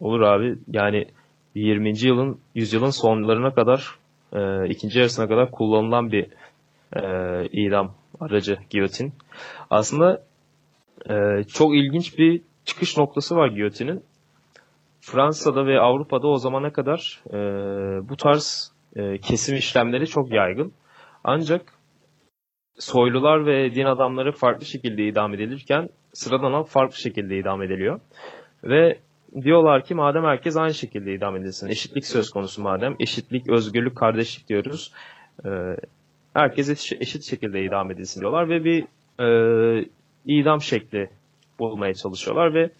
Olur 0.00 0.20
abi. 0.20 0.58
Yani 0.68 1.10
20. 1.56 2.06
yılın, 2.06 2.40
yüzyılın 2.54 2.90
sonlarına 2.90 3.54
kadar, 3.54 3.98
e, 4.32 4.68
ikinci 4.68 4.98
yarısına 4.98 5.28
kadar 5.28 5.50
kullanılan 5.50 6.12
bir 6.12 6.26
e, 6.96 7.02
idam 7.52 7.94
aracı 8.20 8.58
giyotin. 8.70 9.12
Aslında 9.70 10.22
e, 11.10 11.44
çok 11.44 11.74
ilginç 11.74 12.18
bir 12.18 12.42
çıkış 12.64 12.96
noktası 12.96 13.36
var 13.36 13.48
giyotinin. 13.48 14.02
Fransa'da 15.00 15.66
ve 15.66 15.80
Avrupa'da 15.80 16.26
o 16.26 16.36
zamana 16.36 16.72
kadar 16.72 17.22
e, 17.30 17.38
bu 18.08 18.16
tarz 18.16 18.72
e, 18.96 19.18
kesim 19.18 19.56
işlemleri 19.56 20.06
çok 20.06 20.32
yaygın. 20.32 20.72
Ancak 21.24 21.72
soylular 22.78 23.46
ve 23.46 23.74
din 23.74 23.84
adamları 23.84 24.32
farklı 24.32 24.66
şekilde 24.66 25.06
idam 25.06 25.34
edilirken 25.34 25.88
sıradan 26.12 26.52
halk 26.52 26.68
farklı 26.68 26.96
şekilde 26.96 27.38
idam 27.38 27.62
ediliyor. 27.62 28.00
Ve 28.64 28.98
diyorlar 29.42 29.84
ki 29.84 29.94
madem 29.94 30.24
herkes 30.24 30.56
aynı 30.56 30.74
şekilde 30.74 31.14
idam 31.14 31.36
edilsin. 31.36 31.68
Eşitlik 31.68 32.06
söz 32.06 32.30
konusu 32.30 32.62
madem. 32.62 32.96
Eşitlik, 33.00 33.48
özgürlük, 33.48 33.96
kardeşlik 33.96 34.48
diyoruz. 34.48 34.92
E, 35.44 35.50
herkes 36.34 36.92
eşit, 37.00 37.24
şekilde 37.24 37.64
idam 37.64 37.90
edilsin 37.90 38.20
diyorlar 38.20 38.48
ve 38.48 38.64
bir 38.64 38.84
e, 39.20 39.88
idam 40.26 40.60
şekli 40.60 41.10
bulmaya 41.58 41.94
çalışıyorlar 41.94 42.54
ve 42.54 42.70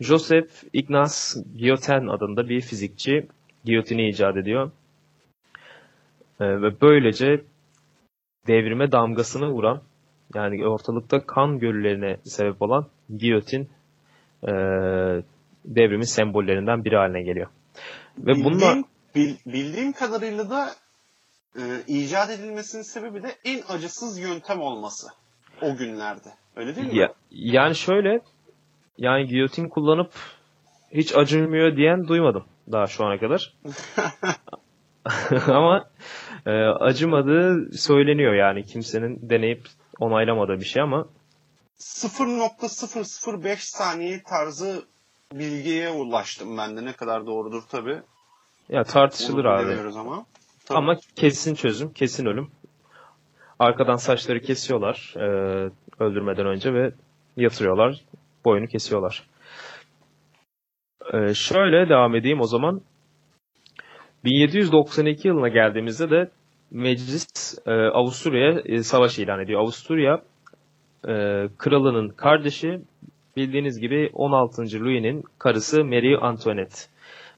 Joseph 0.00 0.50
Ignace 0.72 1.14
Guillotin 1.58 2.08
adında 2.08 2.48
bir 2.48 2.60
fizikçi 2.60 3.26
giyotini 3.64 4.08
icat 4.08 4.36
ediyor. 4.36 4.70
E, 6.40 6.62
ve 6.62 6.80
böylece 6.80 7.40
devrime 8.46 8.92
damgasını 8.92 9.50
vuran 9.50 9.82
yani 10.34 10.66
ortalıkta 10.66 11.26
kan 11.26 11.58
göllerine 11.58 12.16
sebep 12.24 12.62
olan 12.62 12.86
giyotin 13.16 13.68
e, 14.48 14.52
devrimin 15.66 16.04
sembollerinden 16.04 16.84
biri 16.84 16.96
haline 16.96 17.22
geliyor. 17.22 17.46
Ve 18.18 18.26
bildiğim, 18.26 18.44
bununla 18.44 18.84
bil, 19.14 19.34
bildiğim 19.46 19.92
kadarıyla 19.92 20.50
da 20.50 20.70
e, 21.56 21.62
icat 21.86 22.30
edilmesinin 22.30 22.82
sebebi 22.82 23.22
de 23.22 23.34
en 23.44 23.62
acısız 23.68 24.18
yöntem 24.18 24.60
olması 24.60 25.06
o 25.62 25.76
günlerde. 25.76 26.28
Öyle 26.56 26.76
değil 26.76 26.86
mi? 26.86 26.98
Ya, 26.98 27.12
yani 27.30 27.74
şöyle 27.74 28.20
yani 28.98 29.26
giyotin 29.26 29.68
kullanıp 29.68 30.12
hiç 30.92 31.16
acımıyor 31.16 31.76
diyen 31.76 32.08
duymadım 32.08 32.44
daha 32.72 32.86
şu 32.86 33.04
ana 33.04 33.18
kadar. 33.18 33.54
Ama 35.46 35.90
e, 36.46 36.50
acımadığı 36.60 37.78
söyleniyor 37.78 38.34
yani 38.34 38.66
kimsenin 38.66 39.30
deneyip 39.30 39.68
onaylamadığı 40.00 40.60
bir 40.60 40.64
şey 40.64 40.82
ama 40.82 41.08
0.005 41.78 43.56
saniye 43.58 44.22
tarzı 44.22 44.84
bilgiye 45.38 45.90
ulaştım 45.90 46.58
ben 46.58 46.76
de 46.76 46.84
ne 46.84 46.92
kadar 46.92 47.26
doğrudur 47.26 47.62
tabi. 47.62 48.00
Ya 48.68 48.84
tartışılır 48.84 49.44
Onu 49.44 49.52
abi. 49.54 49.98
Ama. 49.98 50.24
Tabii. 50.66 50.78
ama 50.78 50.96
kesin 51.16 51.54
çözüm, 51.54 51.92
kesin 51.92 52.26
ölüm. 52.26 52.48
Arkadan 53.58 53.96
saçları 53.96 54.40
kesiyorlar 54.40 55.14
e, 55.16 55.26
öldürmeden 56.00 56.46
önce 56.46 56.74
ve 56.74 56.92
yatırıyorlar. 57.36 58.00
Boyunu 58.44 58.66
kesiyorlar. 58.66 59.22
E, 61.12 61.34
şöyle 61.34 61.88
devam 61.88 62.14
edeyim 62.14 62.40
o 62.40 62.46
zaman. 62.46 62.80
1792 64.24 65.28
yılına 65.28 65.48
geldiğimizde 65.48 66.10
de 66.10 66.30
meclis 66.70 67.58
e, 67.66 67.72
Avusturya'ya 67.72 68.60
e, 68.64 68.82
savaş 68.82 69.18
ilan 69.18 69.40
ediyor. 69.40 69.60
Avusturya 69.60 70.22
e, 71.08 71.12
kralının 71.58 72.08
kardeşi 72.08 72.80
bildiğiniz 73.36 73.80
gibi 73.80 74.10
16. 74.12 74.62
Louis'nin 74.62 75.24
karısı 75.38 75.84
Marie 75.84 76.16
Antoinette. 76.16 76.78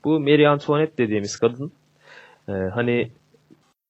Bu 0.05 0.21
Marie 0.21 0.47
Antoinette 0.47 0.99
dediğimiz 0.99 1.39
kadın 1.39 1.73
e, 2.49 2.53
hani 2.75 3.11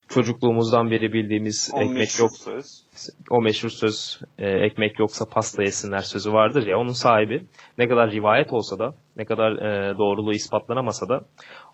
çocukluğumuzdan 0.08 0.90
beri 0.90 1.12
bildiğimiz 1.12 1.70
O 1.74 1.80
ekmek 1.80 1.96
meşhur 1.98 2.24
yok 2.24 2.30
söz. 2.32 2.84
o 3.30 3.42
meşhur 3.42 3.68
söz 3.68 4.20
e, 4.38 4.48
ekmek 4.50 4.98
yoksa 4.98 5.24
pasta 5.24 5.62
yesinler 5.62 5.98
sözü 5.98 6.32
vardır 6.32 6.66
ya 6.66 6.78
onun 6.78 6.92
sahibi 6.92 7.44
ne 7.78 7.88
kadar 7.88 8.10
rivayet 8.10 8.52
olsa 8.52 8.78
da 8.78 8.94
ne 9.16 9.24
kadar 9.24 9.52
e, 9.52 9.98
doğruluğu 9.98 10.32
ispatlanamasa 10.32 11.08
da 11.08 11.20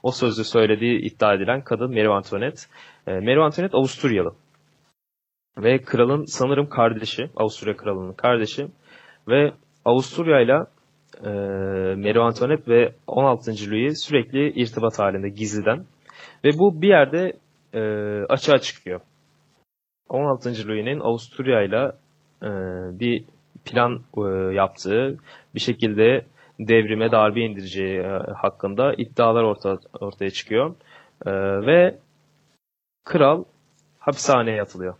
o 0.02 0.10
sözü 0.10 0.44
söylediği 0.44 1.00
iddia 1.00 1.34
edilen 1.34 1.64
kadın 1.64 1.90
Marie 1.90 2.08
Antoinette. 2.08 2.62
E, 3.06 3.12
Marie 3.12 3.42
Antoinette 3.42 3.76
Avusturyalı 3.76 4.34
ve 5.58 5.82
kralın 5.82 6.24
sanırım 6.24 6.68
kardeşi 6.68 7.30
Avusturya 7.36 7.76
kralının 7.76 8.12
kardeşi 8.12 8.66
ve 9.28 9.52
Avusturya 9.84 10.40
ile 10.40 10.58
Marie 11.96 12.20
Antoinette 12.20 12.72
ve 12.72 12.92
16. 13.06 13.50
Louis 13.70 14.04
sürekli 14.04 14.50
irtibat 14.50 14.98
halinde 14.98 15.28
gizliden 15.28 15.84
ve 16.44 16.50
bu 16.58 16.82
bir 16.82 16.88
yerde 16.88 17.32
e, 17.74 17.80
açığa 18.28 18.58
çıkıyor. 18.58 19.00
16. 20.08 20.68
Louis'nin 20.68 21.00
Avusturya 21.00 21.62
ile 21.62 21.92
bir 22.98 23.24
plan 23.64 24.00
e, 24.16 24.54
yaptığı, 24.54 25.18
bir 25.54 25.60
şekilde 25.60 26.24
devrime 26.60 27.12
darbe 27.12 27.40
indireceği 27.40 27.98
e, 27.98 28.20
hakkında 28.36 28.94
iddialar 28.94 29.42
orta, 29.42 29.78
ortaya 30.00 30.30
çıkıyor. 30.30 30.74
E, 31.26 31.30
ve 31.66 31.98
kral 33.04 33.44
hapishaneye 33.98 34.62
atılıyor. 34.62 34.94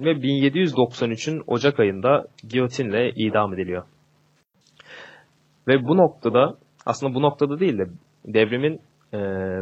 Ve 0.00 0.12
1793'ün 0.12 1.42
Ocak 1.46 1.80
ayında 1.80 2.24
giyotinle 2.48 3.10
idam 3.10 3.54
ediliyor. 3.54 3.84
Ve 5.68 5.84
bu 5.84 5.96
noktada, 5.96 6.56
aslında 6.86 7.14
bu 7.14 7.22
noktada 7.22 7.60
değil 7.60 7.78
de 7.78 7.86
devrimin 8.24 8.80
e, 9.14 9.18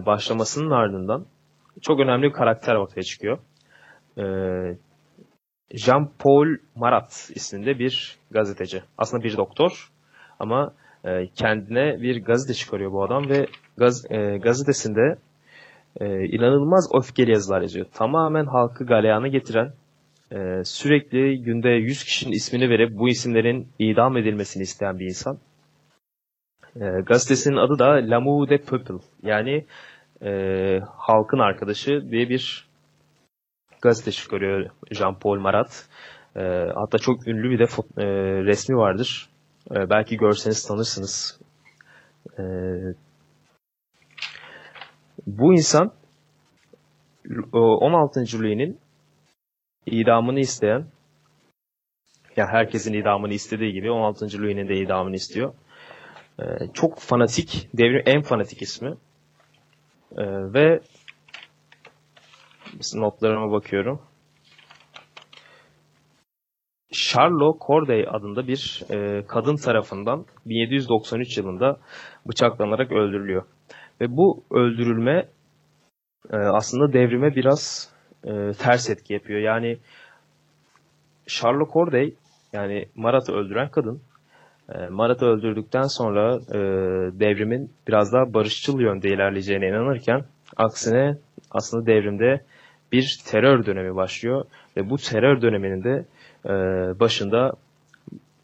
başlamasının 0.06 0.70
ardından 0.70 1.26
çok 1.82 2.00
önemli 2.00 2.22
bir 2.22 2.32
karakter 2.32 2.74
ortaya 2.74 3.02
çıkıyor. 3.02 3.38
E, 4.18 4.24
Jean-Paul 5.74 6.58
Marat 6.74 7.30
isminde 7.34 7.78
bir 7.78 8.16
gazeteci. 8.30 8.82
Aslında 8.98 9.24
bir 9.24 9.36
doktor 9.36 9.90
ama 10.40 10.72
e, 11.04 11.26
kendine 11.26 12.02
bir 12.02 12.24
gazete 12.24 12.54
çıkarıyor 12.54 12.92
bu 12.92 13.04
adam 13.04 13.28
ve 13.28 13.46
gaz, 13.76 14.04
e, 14.10 14.38
gazetesinde 14.38 15.16
e, 16.00 16.24
inanılmaz 16.24 16.90
öfkeli 16.94 17.30
yazılar 17.30 17.60
yazıyor. 17.60 17.86
Tamamen 17.94 18.46
halkı 18.46 18.86
galeyana 18.86 19.28
getiren, 19.28 19.72
e, 20.32 20.64
sürekli 20.64 21.42
günde 21.42 21.68
100 21.68 22.04
kişinin 22.04 22.32
ismini 22.32 22.70
verip 22.70 22.98
bu 22.98 23.08
isimlerin 23.08 23.68
idam 23.78 24.16
edilmesini 24.16 24.62
isteyen 24.62 24.98
bir 24.98 25.04
insan. 25.04 25.38
E, 26.76 26.80
gazetesinin 27.06 27.56
adı 27.56 27.78
da 27.78 27.86
L'amour 27.86 28.48
des 28.48 28.66
Peuples 28.66 29.02
yani 29.22 29.64
e, 30.22 30.30
halkın 30.96 31.38
arkadaşı 31.38 32.10
diye 32.10 32.28
bir 32.28 32.68
gazete 33.82 34.10
çıkarıyor 34.12 34.70
Jean-Paul 34.90 35.40
Marat. 35.40 35.88
E, 36.36 36.40
hatta 36.74 36.98
çok 36.98 37.28
ünlü 37.28 37.50
bir 37.50 37.58
de 37.58 37.64
fo- 37.64 38.00
e, 38.02 38.06
resmi 38.44 38.76
vardır. 38.76 39.28
E, 39.70 39.90
belki 39.90 40.16
görseniz 40.16 40.66
tanırsınız. 40.66 41.40
E, 42.38 42.42
bu 45.26 45.52
insan 45.52 45.92
o 47.52 47.58
16. 47.58 48.20
Louis'nin 48.20 48.83
idamını 49.86 50.40
isteyen 50.40 50.86
ya 52.36 52.46
herkesin 52.46 52.92
idamını 52.92 53.32
istediği 53.32 53.72
gibi 53.72 53.90
16. 53.90 54.24
Louis'nin 54.24 54.68
de 54.68 54.76
idamını 54.76 55.14
istiyor. 55.14 55.54
E, 56.38 56.44
çok 56.74 56.98
fanatik, 56.98 57.68
devrin 57.74 58.02
en 58.06 58.22
fanatik 58.22 58.62
ismi. 58.62 58.94
E, 60.16 60.24
ve 60.54 60.80
notlarıma 62.94 63.52
bakıyorum. 63.52 64.02
Charlotte 66.92 67.58
Corday 67.66 68.06
adında 68.08 68.46
bir 68.46 68.82
e, 68.90 69.26
kadın 69.26 69.56
tarafından 69.56 70.26
1793 70.46 71.38
yılında 71.38 71.80
bıçaklanarak 72.26 72.92
öldürülüyor. 72.92 73.44
Ve 74.00 74.16
bu 74.16 74.44
öldürülme 74.50 75.28
e, 76.30 76.36
aslında 76.36 76.92
devrime 76.92 77.34
biraz 77.34 77.93
e, 78.24 78.52
ters 78.52 78.90
etki 78.90 79.12
yapıyor. 79.12 79.40
Yani 79.40 79.78
Charlotte 81.26 81.72
Corday 81.72 82.14
yani 82.52 82.86
Marat'ı 82.94 83.32
öldüren 83.32 83.68
kadın 83.68 84.00
e, 84.74 84.88
Marat'ı 84.88 85.26
öldürdükten 85.26 85.82
sonra 85.82 86.36
e, 86.36 86.58
devrimin 87.20 87.70
biraz 87.88 88.12
daha 88.12 88.34
barışçıl 88.34 88.80
yönde 88.80 89.08
ilerleyeceğine 89.08 89.68
inanırken 89.68 90.24
aksine 90.56 91.16
aslında 91.50 91.86
devrimde 91.86 92.40
bir 92.92 93.20
terör 93.26 93.66
dönemi 93.66 93.96
başlıyor 93.96 94.44
ve 94.76 94.90
bu 94.90 94.96
terör 94.96 95.42
döneminin 95.42 95.84
de 95.84 96.04
e, 96.44 96.50
başında 97.00 97.52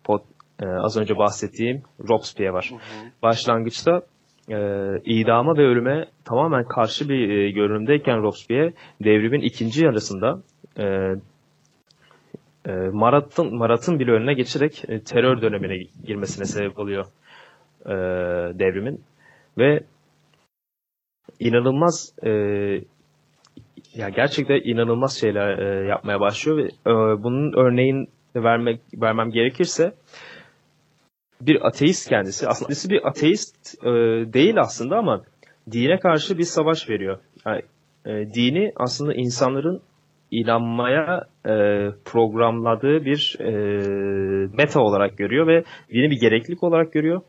pot, 0.04 0.22
e, 0.62 0.66
az 0.66 0.96
önce 0.96 1.16
bahsettiğim 1.16 1.82
Robespierre 2.08 2.52
var. 2.52 2.70
Hı 2.70 2.74
hı. 2.74 3.10
Başlangıçta 3.22 4.02
e, 4.50 5.00
idama 5.04 5.56
ve 5.56 5.62
ölüme 5.62 6.06
tamamen 6.24 6.64
karşı 6.64 7.08
bir 7.08 7.28
e, 7.28 7.50
görünümdeyken 7.50 8.22
Robespierre 8.22 8.72
devrimin 9.04 9.40
ikinci 9.40 9.84
yarısında 9.84 10.42
e, 10.78 10.84
e, 12.66 12.72
Marat'ın 12.92 13.56
Marat'ın 13.56 13.98
bile 13.98 14.10
önüne 14.10 14.34
geçerek 14.34 14.84
e, 14.88 15.00
terör 15.00 15.42
dönemine 15.42 15.86
girmesine 16.06 16.44
sebep 16.44 16.78
oluyor 16.78 17.04
e, 17.86 17.90
devrimin. 18.58 19.00
Ve 19.58 19.80
inanılmaz 21.40 22.14
e, 22.22 22.30
ya 23.94 24.08
gerçekten 24.08 24.60
inanılmaz 24.64 25.20
şeyler 25.20 25.58
e, 25.58 25.88
yapmaya 25.88 26.20
başlıyor 26.20 26.58
ve 26.58 26.62
e, 26.90 26.92
bunun 27.22 27.52
örneğin 27.52 28.08
vermek 28.36 28.80
vermem 28.94 29.30
gerekirse 29.30 29.92
bir 31.40 31.66
ateist 31.66 32.09
kendisi 32.09 32.48
aslında 32.48 32.66
kendisi 32.66 32.90
bir 32.90 33.09
ateist 33.09 33.85
e, 33.85 33.90
değil 34.33 34.61
aslında 34.61 34.96
ama 34.96 35.22
dine 35.70 35.98
karşı 35.98 36.38
bir 36.38 36.44
savaş 36.44 36.88
veriyor. 36.88 37.18
Yani, 37.46 37.62
e, 38.07 38.35
dini 38.35 38.72
aslında 38.76 39.14
insanların 39.14 39.83
inanmaya 40.31 41.24
e, 41.46 41.55
programladığı 42.05 43.05
bir 43.05 43.37
e, 43.40 43.50
meta 44.57 44.81
olarak 44.81 45.18
görüyor 45.18 45.46
ve 45.46 45.64
dini 45.92 46.11
bir 46.11 46.20
gereklilik 46.20 46.62
olarak 46.62 46.92
görüyor. 46.92 47.20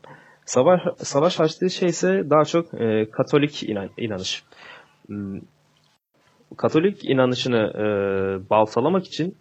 Savaş 0.44 0.80
savaş 0.96 1.40
açtığı 1.40 1.70
şey 1.70 1.88
ise 1.88 2.30
daha 2.30 2.44
çok 2.44 2.74
e, 2.80 3.10
Katolik 3.10 3.62
inan, 3.62 3.90
inanış. 3.98 4.44
Hmm, 5.06 5.40
Katolik 6.56 7.10
inanışını 7.10 7.72
e, 7.74 7.84
baltalamak 8.50 9.06
için 9.06 9.36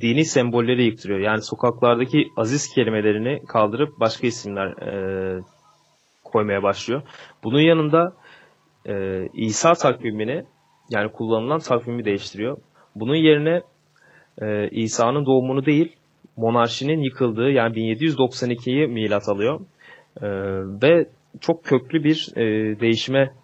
dini 0.00 0.24
sembolleri 0.24 0.84
yıktırıyor. 0.84 1.20
Yani 1.20 1.42
sokaklardaki 1.42 2.28
aziz 2.36 2.74
kelimelerini 2.74 3.46
kaldırıp 3.46 4.00
başka 4.00 4.26
isimler 4.26 4.66
e, 4.66 5.42
koymaya 6.24 6.62
başlıyor. 6.62 7.02
Bunun 7.44 7.60
yanında 7.60 8.12
e, 8.86 9.26
İsa 9.34 9.74
takvimini 9.74 10.44
yani 10.90 11.12
kullanılan 11.12 11.58
takvimi 11.58 12.04
değiştiriyor. 12.04 12.58
Bunun 12.94 13.14
yerine 13.14 13.62
e, 14.42 14.68
İsa'nın 14.70 15.26
doğumunu 15.26 15.66
değil 15.66 15.96
monarşinin 16.36 16.98
yıkıldığı 16.98 17.50
yani 17.50 17.74
1792'yi 17.74 18.86
milat 18.86 19.28
alıyor. 19.28 19.60
E, 20.22 20.28
ve 20.82 21.08
çok 21.40 21.64
köklü 21.64 22.04
bir 22.04 22.28
e, 22.36 22.80
değişime 22.80 23.34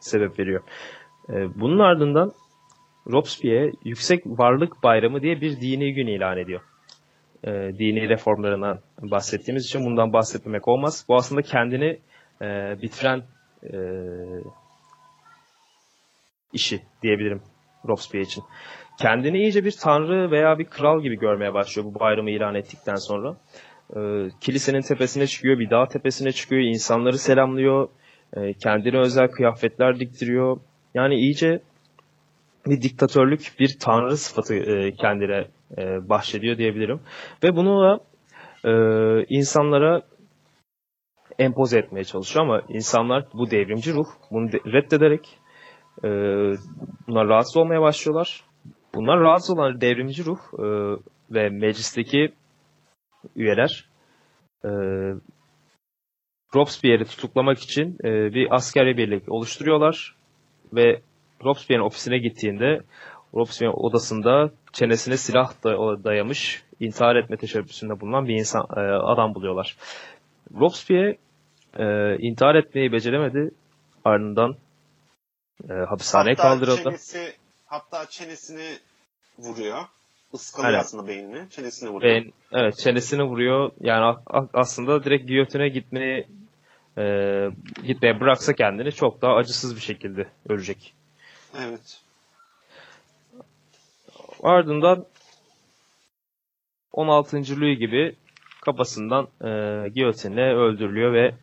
sebep 0.00 0.38
veriyor. 0.38 0.62
E, 1.28 1.60
bunun 1.60 1.78
ardından 1.78 2.32
Robespierre 3.12 3.72
Yüksek 3.84 4.26
Varlık 4.26 4.82
Bayramı 4.82 5.22
diye 5.22 5.40
bir 5.40 5.60
dini 5.60 5.94
gün 5.94 6.06
ilan 6.06 6.38
ediyor. 6.38 6.60
E, 7.44 7.50
dini 7.50 8.08
reformlarından 8.08 8.80
bahsettiğimiz 9.02 9.66
için 9.66 9.84
bundan 9.84 10.12
bahsetmemek 10.12 10.68
olmaz. 10.68 11.04
Bu 11.08 11.16
aslında 11.16 11.42
kendini 11.42 11.98
e, 12.42 12.76
bitiren 12.82 13.22
e, 13.72 13.76
işi 16.52 16.80
diyebilirim 17.02 17.42
Robespierre 17.88 18.22
için. 18.22 18.44
Kendini 19.00 19.38
iyice 19.38 19.64
bir 19.64 19.74
tanrı 19.82 20.30
veya 20.30 20.58
bir 20.58 20.64
kral 20.64 21.02
gibi 21.02 21.18
görmeye 21.18 21.54
başlıyor 21.54 21.88
bu 21.94 22.00
bayramı 22.00 22.30
ilan 22.30 22.54
ettikten 22.54 22.94
sonra. 22.94 23.36
E, 23.96 24.00
kilisenin 24.40 24.80
tepesine 24.80 25.26
çıkıyor, 25.26 25.58
bir 25.58 25.70
dağ 25.70 25.86
tepesine 25.86 26.32
çıkıyor, 26.32 26.62
insanları 26.62 27.18
selamlıyor, 27.18 27.88
e, 28.36 28.52
kendine 28.52 28.98
özel 28.98 29.28
kıyafetler 29.28 30.00
diktiriyor. 30.00 30.60
Yani 30.94 31.14
iyice 31.14 31.60
diktatörlük, 32.70 33.52
bir 33.58 33.78
tanrı 33.80 34.16
sıfatı 34.16 34.54
e, 34.54 34.92
kendine 34.92 35.48
e, 35.78 36.08
bahşediyor 36.08 36.58
diyebilirim. 36.58 37.00
Ve 37.42 37.56
bunu 37.56 37.82
da 37.82 38.00
e, 38.68 38.72
insanlara 39.28 40.02
empoze 41.38 41.78
etmeye 41.78 42.04
çalışıyor 42.04 42.44
ama 42.44 42.62
insanlar 42.68 43.26
bu 43.34 43.50
devrimci 43.50 43.92
ruh 43.92 44.06
bunu 44.30 44.52
de, 44.52 44.58
reddederek 44.72 45.38
e, 46.04 46.08
bunlar 47.08 47.28
rahatsız 47.28 47.56
olmaya 47.56 47.80
başlıyorlar. 47.80 48.44
Bunlar 48.94 49.20
rahatsız 49.20 49.50
olan 49.50 49.80
devrimci 49.80 50.24
ruh 50.24 50.38
e, 50.58 50.64
ve 51.30 51.48
meclisteki 51.48 52.32
üyeler 53.36 53.88
e, 54.64 54.70
Robespierre'i 56.54 57.04
tutuklamak 57.04 57.58
için 57.58 57.96
e, 58.04 58.34
bir 58.34 58.54
askeri 58.54 58.96
birlik 58.96 59.32
oluşturuyorlar 59.32 60.16
ve 60.72 61.02
Robespierre'in 61.44 61.86
ofisine 61.86 62.18
gittiğinde 62.18 62.80
Robespierre'in 63.34 63.86
odasında 63.86 64.50
çenesine 64.72 65.16
silah 65.16 65.64
dayamış 66.04 66.62
intihar 66.80 67.16
etme 67.16 67.36
teşebbüsünde 67.36 68.00
bulunan 68.00 68.28
bir 68.28 68.34
insan 68.34 68.66
e, 68.76 68.80
adam 68.80 69.34
buluyorlar. 69.34 69.76
Robespierre 70.60 71.16
e, 71.78 72.16
intihar 72.18 72.54
etmeyi 72.54 72.92
beceremedi. 72.92 73.50
Ardından 74.04 74.56
e, 75.70 75.72
hapishaneye 75.72 76.34
hatta 76.34 76.48
kaldırıldı. 76.48 76.82
Çenesi, 76.82 77.32
hatta 77.66 78.06
çenesini 78.06 78.78
vuruyor. 79.38 79.78
Iskalıyor 80.32 80.72
Evet. 80.72 80.80
aslında 80.84 81.08
beynini. 81.08 81.50
Çenesini 81.50 81.90
vuruyor. 81.90 82.12
Beyin, 82.12 82.34
evet 82.52 82.76
çenesini 82.78 83.22
vuruyor. 83.22 83.70
Yani 83.80 84.16
aslında 84.54 85.04
direkt 85.04 85.28
giyotine 85.28 85.68
gitmeyi 85.68 86.26
e, 86.98 87.04
gitmeye 87.86 88.20
bıraksa 88.20 88.52
kendini 88.52 88.92
çok 88.92 89.22
daha 89.22 89.34
acısız 89.34 89.76
bir 89.76 89.80
şekilde 89.80 90.26
ölecek. 90.48 90.94
Evet. 91.58 92.00
Ardından 94.42 95.06
16. 96.92 97.36
Louis 97.36 97.78
gibi 97.78 98.16
kafasından 98.64 99.28
e, 99.44 99.88
giyotinle 99.88 100.54
öldürülüyor 100.54 101.12
ve 101.12 101.34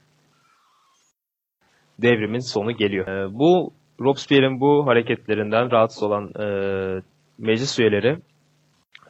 devrimin 2.02 2.40
sonu 2.40 2.72
geliyor. 2.72 3.08
E, 3.08 3.34
bu 3.34 3.74
Robespierre'in 4.00 4.60
bu 4.60 4.88
hareketlerinden 4.88 5.72
rahatsız 5.72 6.04
olan 6.04 6.32
e, 6.40 6.46
meclis 7.38 7.80
üyeleri 7.80 8.18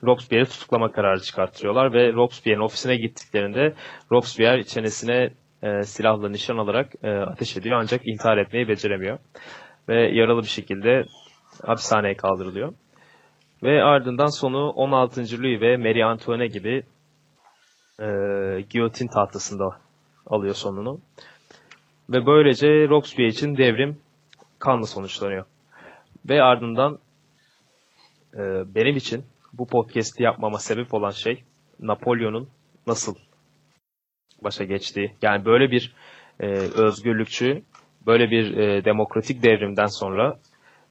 Robespierre'i 0.04 0.46
tutuklama 0.46 0.92
kararı 0.92 1.22
çıkartıyorlar 1.22 1.94
ve 1.94 2.14
Robespierre'in 2.14 2.66
ofisine 2.66 2.96
gittiklerinde 2.96 3.74
Robespierre 4.12 4.64
çenesine 4.64 5.30
e, 5.64 5.84
silahla 5.84 6.30
nişan 6.30 6.58
alarak 6.58 6.92
e, 7.04 7.10
ateş 7.12 7.58
ediyor 7.58 7.80
ancak 7.82 8.08
intihar 8.08 8.38
etmeyi 8.38 8.68
beceremiyor. 8.68 9.20
Ve 9.90 10.16
yaralı 10.16 10.42
bir 10.42 10.48
şekilde 10.48 11.06
hapishaneye 11.66 12.16
kaldırılıyor. 12.16 12.74
Ve 13.64 13.84
ardından 13.84 14.28
sonu 14.40 14.70
16. 14.70 15.22
Louis 15.22 15.62
ve 15.62 15.78
Marie 15.78 16.04
Antoinette 16.04 16.60
gibi 16.60 16.84
e, 18.00 18.08
giyotin 18.70 19.08
tahtasında 19.08 19.80
alıyor 20.26 20.56
sonunu. 20.56 21.00
Ve 22.10 22.26
böylece 22.26 22.68
Robespierre 22.68 23.28
için 23.28 23.58
devrim 23.58 23.98
kanla 24.60 24.86
sonuçlanıyor. 24.86 25.46
Ve 26.30 26.44
ardından 26.44 27.00
e, 28.34 28.40
benim 28.76 28.98
için 28.98 29.26
bu 29.54 29.68
podcast'i 29.68 30.24
yapmama 30.24 30.60
sebep 30.60 30.94
olan 30.94 31.10
şey 31.10 31.44
Napolyon'un 31.80 32.50
nasıl 32.88 33.16
başa 34.44 34.64
geçtiği. 34.64 35.16
Yani 35.22 35.46
böyle 35.46 35.72
bir 35.72 35.94
e, 36.40 36.48
özgürlükçü, 36.58 37.64
böyle 38.08 38.32
bir 38.32 38.58
e, 38.58 38.86
demokratik 38.86 39.44
devrimden 39.44 39.86
sonra 39.86 40.40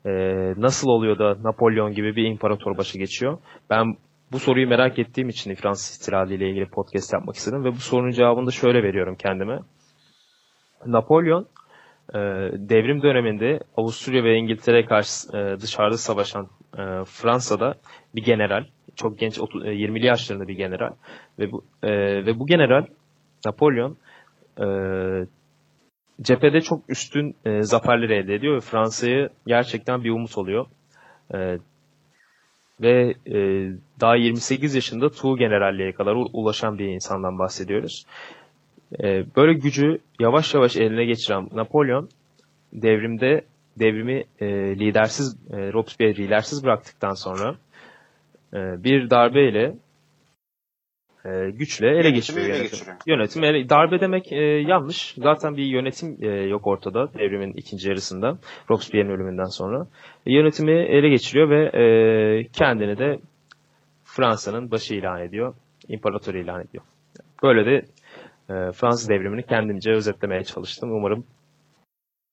e, 0.07 0.11
nasıl 0.57 0.89
oluyor 0.89 1.19
da 1.19 1.43
Napolyon 1.43 1.93
gibi 1.93 2.17
bir 2.17 2.25
imparator 2.25 2.79
başa 2.79 2.99
geçiyor? 2.99 3.39
Ben 3.71 3.97
bu 4.33 4.39
soruyu 4.39 4.69
merak 4.69 4.99
ettiğim 4.99 5.29
için 5.29 5.55
Fransız 5.55 6.01
ihtilali 6.01 6.35
ile 6.35 6.51
ilgili 6.51 6.67
podcast 6.67 7.13
yapmak 7.13 7.37
istedim 7.37 7.65
ve 7.65 7.71
bu 7.71 7.77
sorunun 7.77 8.11
cevabını 8.11 8.47
da 8.47 8.51
şöyle 8.51 8.83
veriyorum 8.83 9.17
kendime. 9.17 9.59
Napolyon 10.87 11.47
e, 12.15 12.19
devrim 12.53 13.03
döneminde 13.03 13.61
Avusturya 13.77 14.25
ve 14.25 14.35
İngiltere 14.35 14.85
karşı 14.85 15.37
e, 15.37 15.61
dışarıda 15.61 15.97
savaşan 15.97 16.49
e, 16.75 16.83
Fransa'da 17.05 17.75
bir 18.15 18.25
general, 18.25 18.65
çok 18.97 19.19
genç 19.19 19.41
30, 19.41 19.65
e, 19.65 19.69
20'li 19.69 20.07
yaşlarında 20.07 20.49
bir 20.49 20.57
general 20.57 20.93
ve 21.39 21.53
bu 21.53 21.65
e, 21.83 21.91
ve 22.27 22.39
bu 22.39 22.47
general 22.47 22.87
Napolyon 23.47 23.97
e, 24.59 24.67
cephede 26.23 26.61
çok 26.61 26.91
üstün 26.91 27.37
e, 27.45 27.63
zaferler 27.63 28.11
elde 28.11 28.35
ediyor 28.35 28.57
ve 28.57 28.61
Fransa'yı 28.61 29.29
gerçekten 29.47 30.05
bir 30.05 30.11
umut 30.11 30.39
oluyor. 30.39 30.67
E, 31.35 31.59
ve 32.81 33.15
e, 33.27 33.37
daha 34.01 34.17
28 34.17 34.75
yaşında 34.75 35.11
Tuğ 35.11 35.37
generalliğe 35.37 35.93
kadar 35.93 36.17
ulaşan 36.33 36.79
bir 36.79 36.87
insandan 36.87 37.39
bahsediyoruz. 37.39 38.07
E, 39.03 39.25
böyle 39.37 39.53
gücü 39.53 39.99
yavaş 40.21 40.55
yavaş 40.55 40.77
eline 40.77 41.05
geçiren 41.05 41.49
Napolyon 41.53 42.09
devrimde 42.73 43.45
devrimi 43.79 44.25
e, 44.41 44.47
lidersiz 44.79 45.37
e, 45.53 45.73
Robespierre 45.73 46.17
lidersiz 46.17 46.65
bıraktıktan 46.65 47.15
sonra 47.15 47.55
e, 48.55 48.85
bir 48.85 49.11
darbeyle 49.11 49.75
e, 51.25 51.51
güçle 51.51 51.87
ele 51.87 51.95
Yönetimi 51.95 52.15
geçiriyor. 52.15 52.47
ele 52.47 52.57
yönetimi. 52.57 52.71
geçiriyor. 52.71 52.97
Yönetim 53.07 53.45
ele- 53.45 53.69
darbe 53.69 54.01
demek 54.01 54.33
e, 54.33 54.37
yanlış. 54.43 55.15
Zaten 55.19 55.57
bir 55.57 55.65
yönetim 55.65 56.17
e, 56.21 56.27
yok 56.27 56.67
ortada 56.67 57.15
devrimin 57.15 57.53
ikinci 57.53 57.89
yarısında 57.89 58.39
Robespierre'in 58.71 59.11
ölümünden 59.11 59.45
sonra. 59.45 59.87
E, 60.27 60.33
yönetimi 60.33 60.73
ele 60.73 61.09
geçiriyor 61.09 61.51
ve 61.51 61.65
e, 61.65 61.85
kendini 62.53 62.99
de 62.99 63.19
Fransa'nın 64.05 64.71
başı 64.71 64.95
ilan 64.95 65.21
ediyor. 65.23 65.55
İmparatoru 65.89 66.39
ilan 66.39 66.61
ediyor. 66.65 66.85
Böyle 67.43 67.67
de 67.67 67.77
e, 68.55 68.73
Fransız 68.73 69.09
devrimini 69.09 69.47
kendimce 69.47 69.91
özetlemeye 69.91 70.45
çalıştım. 70.45 70.93
Umarım 70.93 71.27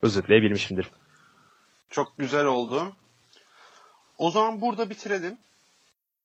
özetleyebilmişimdir. 0.01 0.87
Çok 1.89 2.17
güzel 2.17 2.45
oldu. 2.45 2.81
O 4.17 4.31
zaman 4.31 4.61
burada 4.61 4.89
bitirelim. 4.89 5.37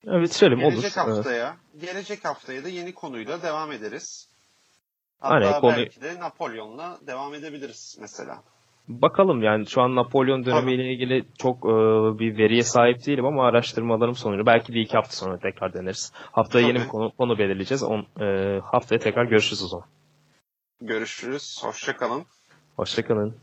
Evet 0.07 0.31
bitirelim 0.31 0.63
olur. 0.65 0.71
Gelecek 0.73 0.93
Evet. 0.97 1.17
haftaya, 1.17 1.57
gelecek 1.81 2.25
haftaya 2.25 2.65
da 2.65 2.69
yeni 2.69 2.95
konuyla 2.95 3.43
devam 3.43 3.73
ederiz. 3.73 4.29
Hatta 5.21 5.35
Aynen, 5.35 5.61
konu- 5.61 5.77
belki 5.77 6.01
de 6.03 6.21
Napolyon'la 6.21 6.99
devam 7.07 7.35
edebiliriz 7.35 7.97
mesela. 8.01 8.43
Bakalım 8.89 9.43
yani 9.43 9.67
şu 9.67 9.83
an 9.83 9.95
Napolyon 9.97 10.45
dönemiyle 10.45 10.93
ilgili 10.93 11.25
çok 11.39 11.57
e, 11.65 11.69
bir 12.19 12.39
veriye 12.39 12.63
sahip 12.63 13.07
değilim 13.07 13.27
ama 13.27 13.47
araştırmalarım 13.47 14.15
sonucu 14.15 14.47
belki 14.47 14.75
bir 14.75 14.81
iki 14.81 14.93
hafta 14.97 15.17
sonra 15.17 15.39
tekrar 15.39 15.75
deneriz. 15.75 16.13
Haftaya 16.15 16.67
yeni 16.67 16.77
Tabii. 16.79 16.85
bir 16.85 16.91
konu, 16.91 17.13
konu 17.19 17.39
belirleyeceğiz. 17.39 17.83
On, 17.83 18.07
e, 18.21 18.59
haftaya 18.61 18.99
tekrar 18.99 19.25
görüşürüz 19.25 19.63
o 19.63 19.67
zaman. 19.67 19.87
Görüşürüz. 20.81 21.59
Hoşça 21.63 21.97
kalın. 21.97 22.25
Hoşçakalın. 22.77 23.37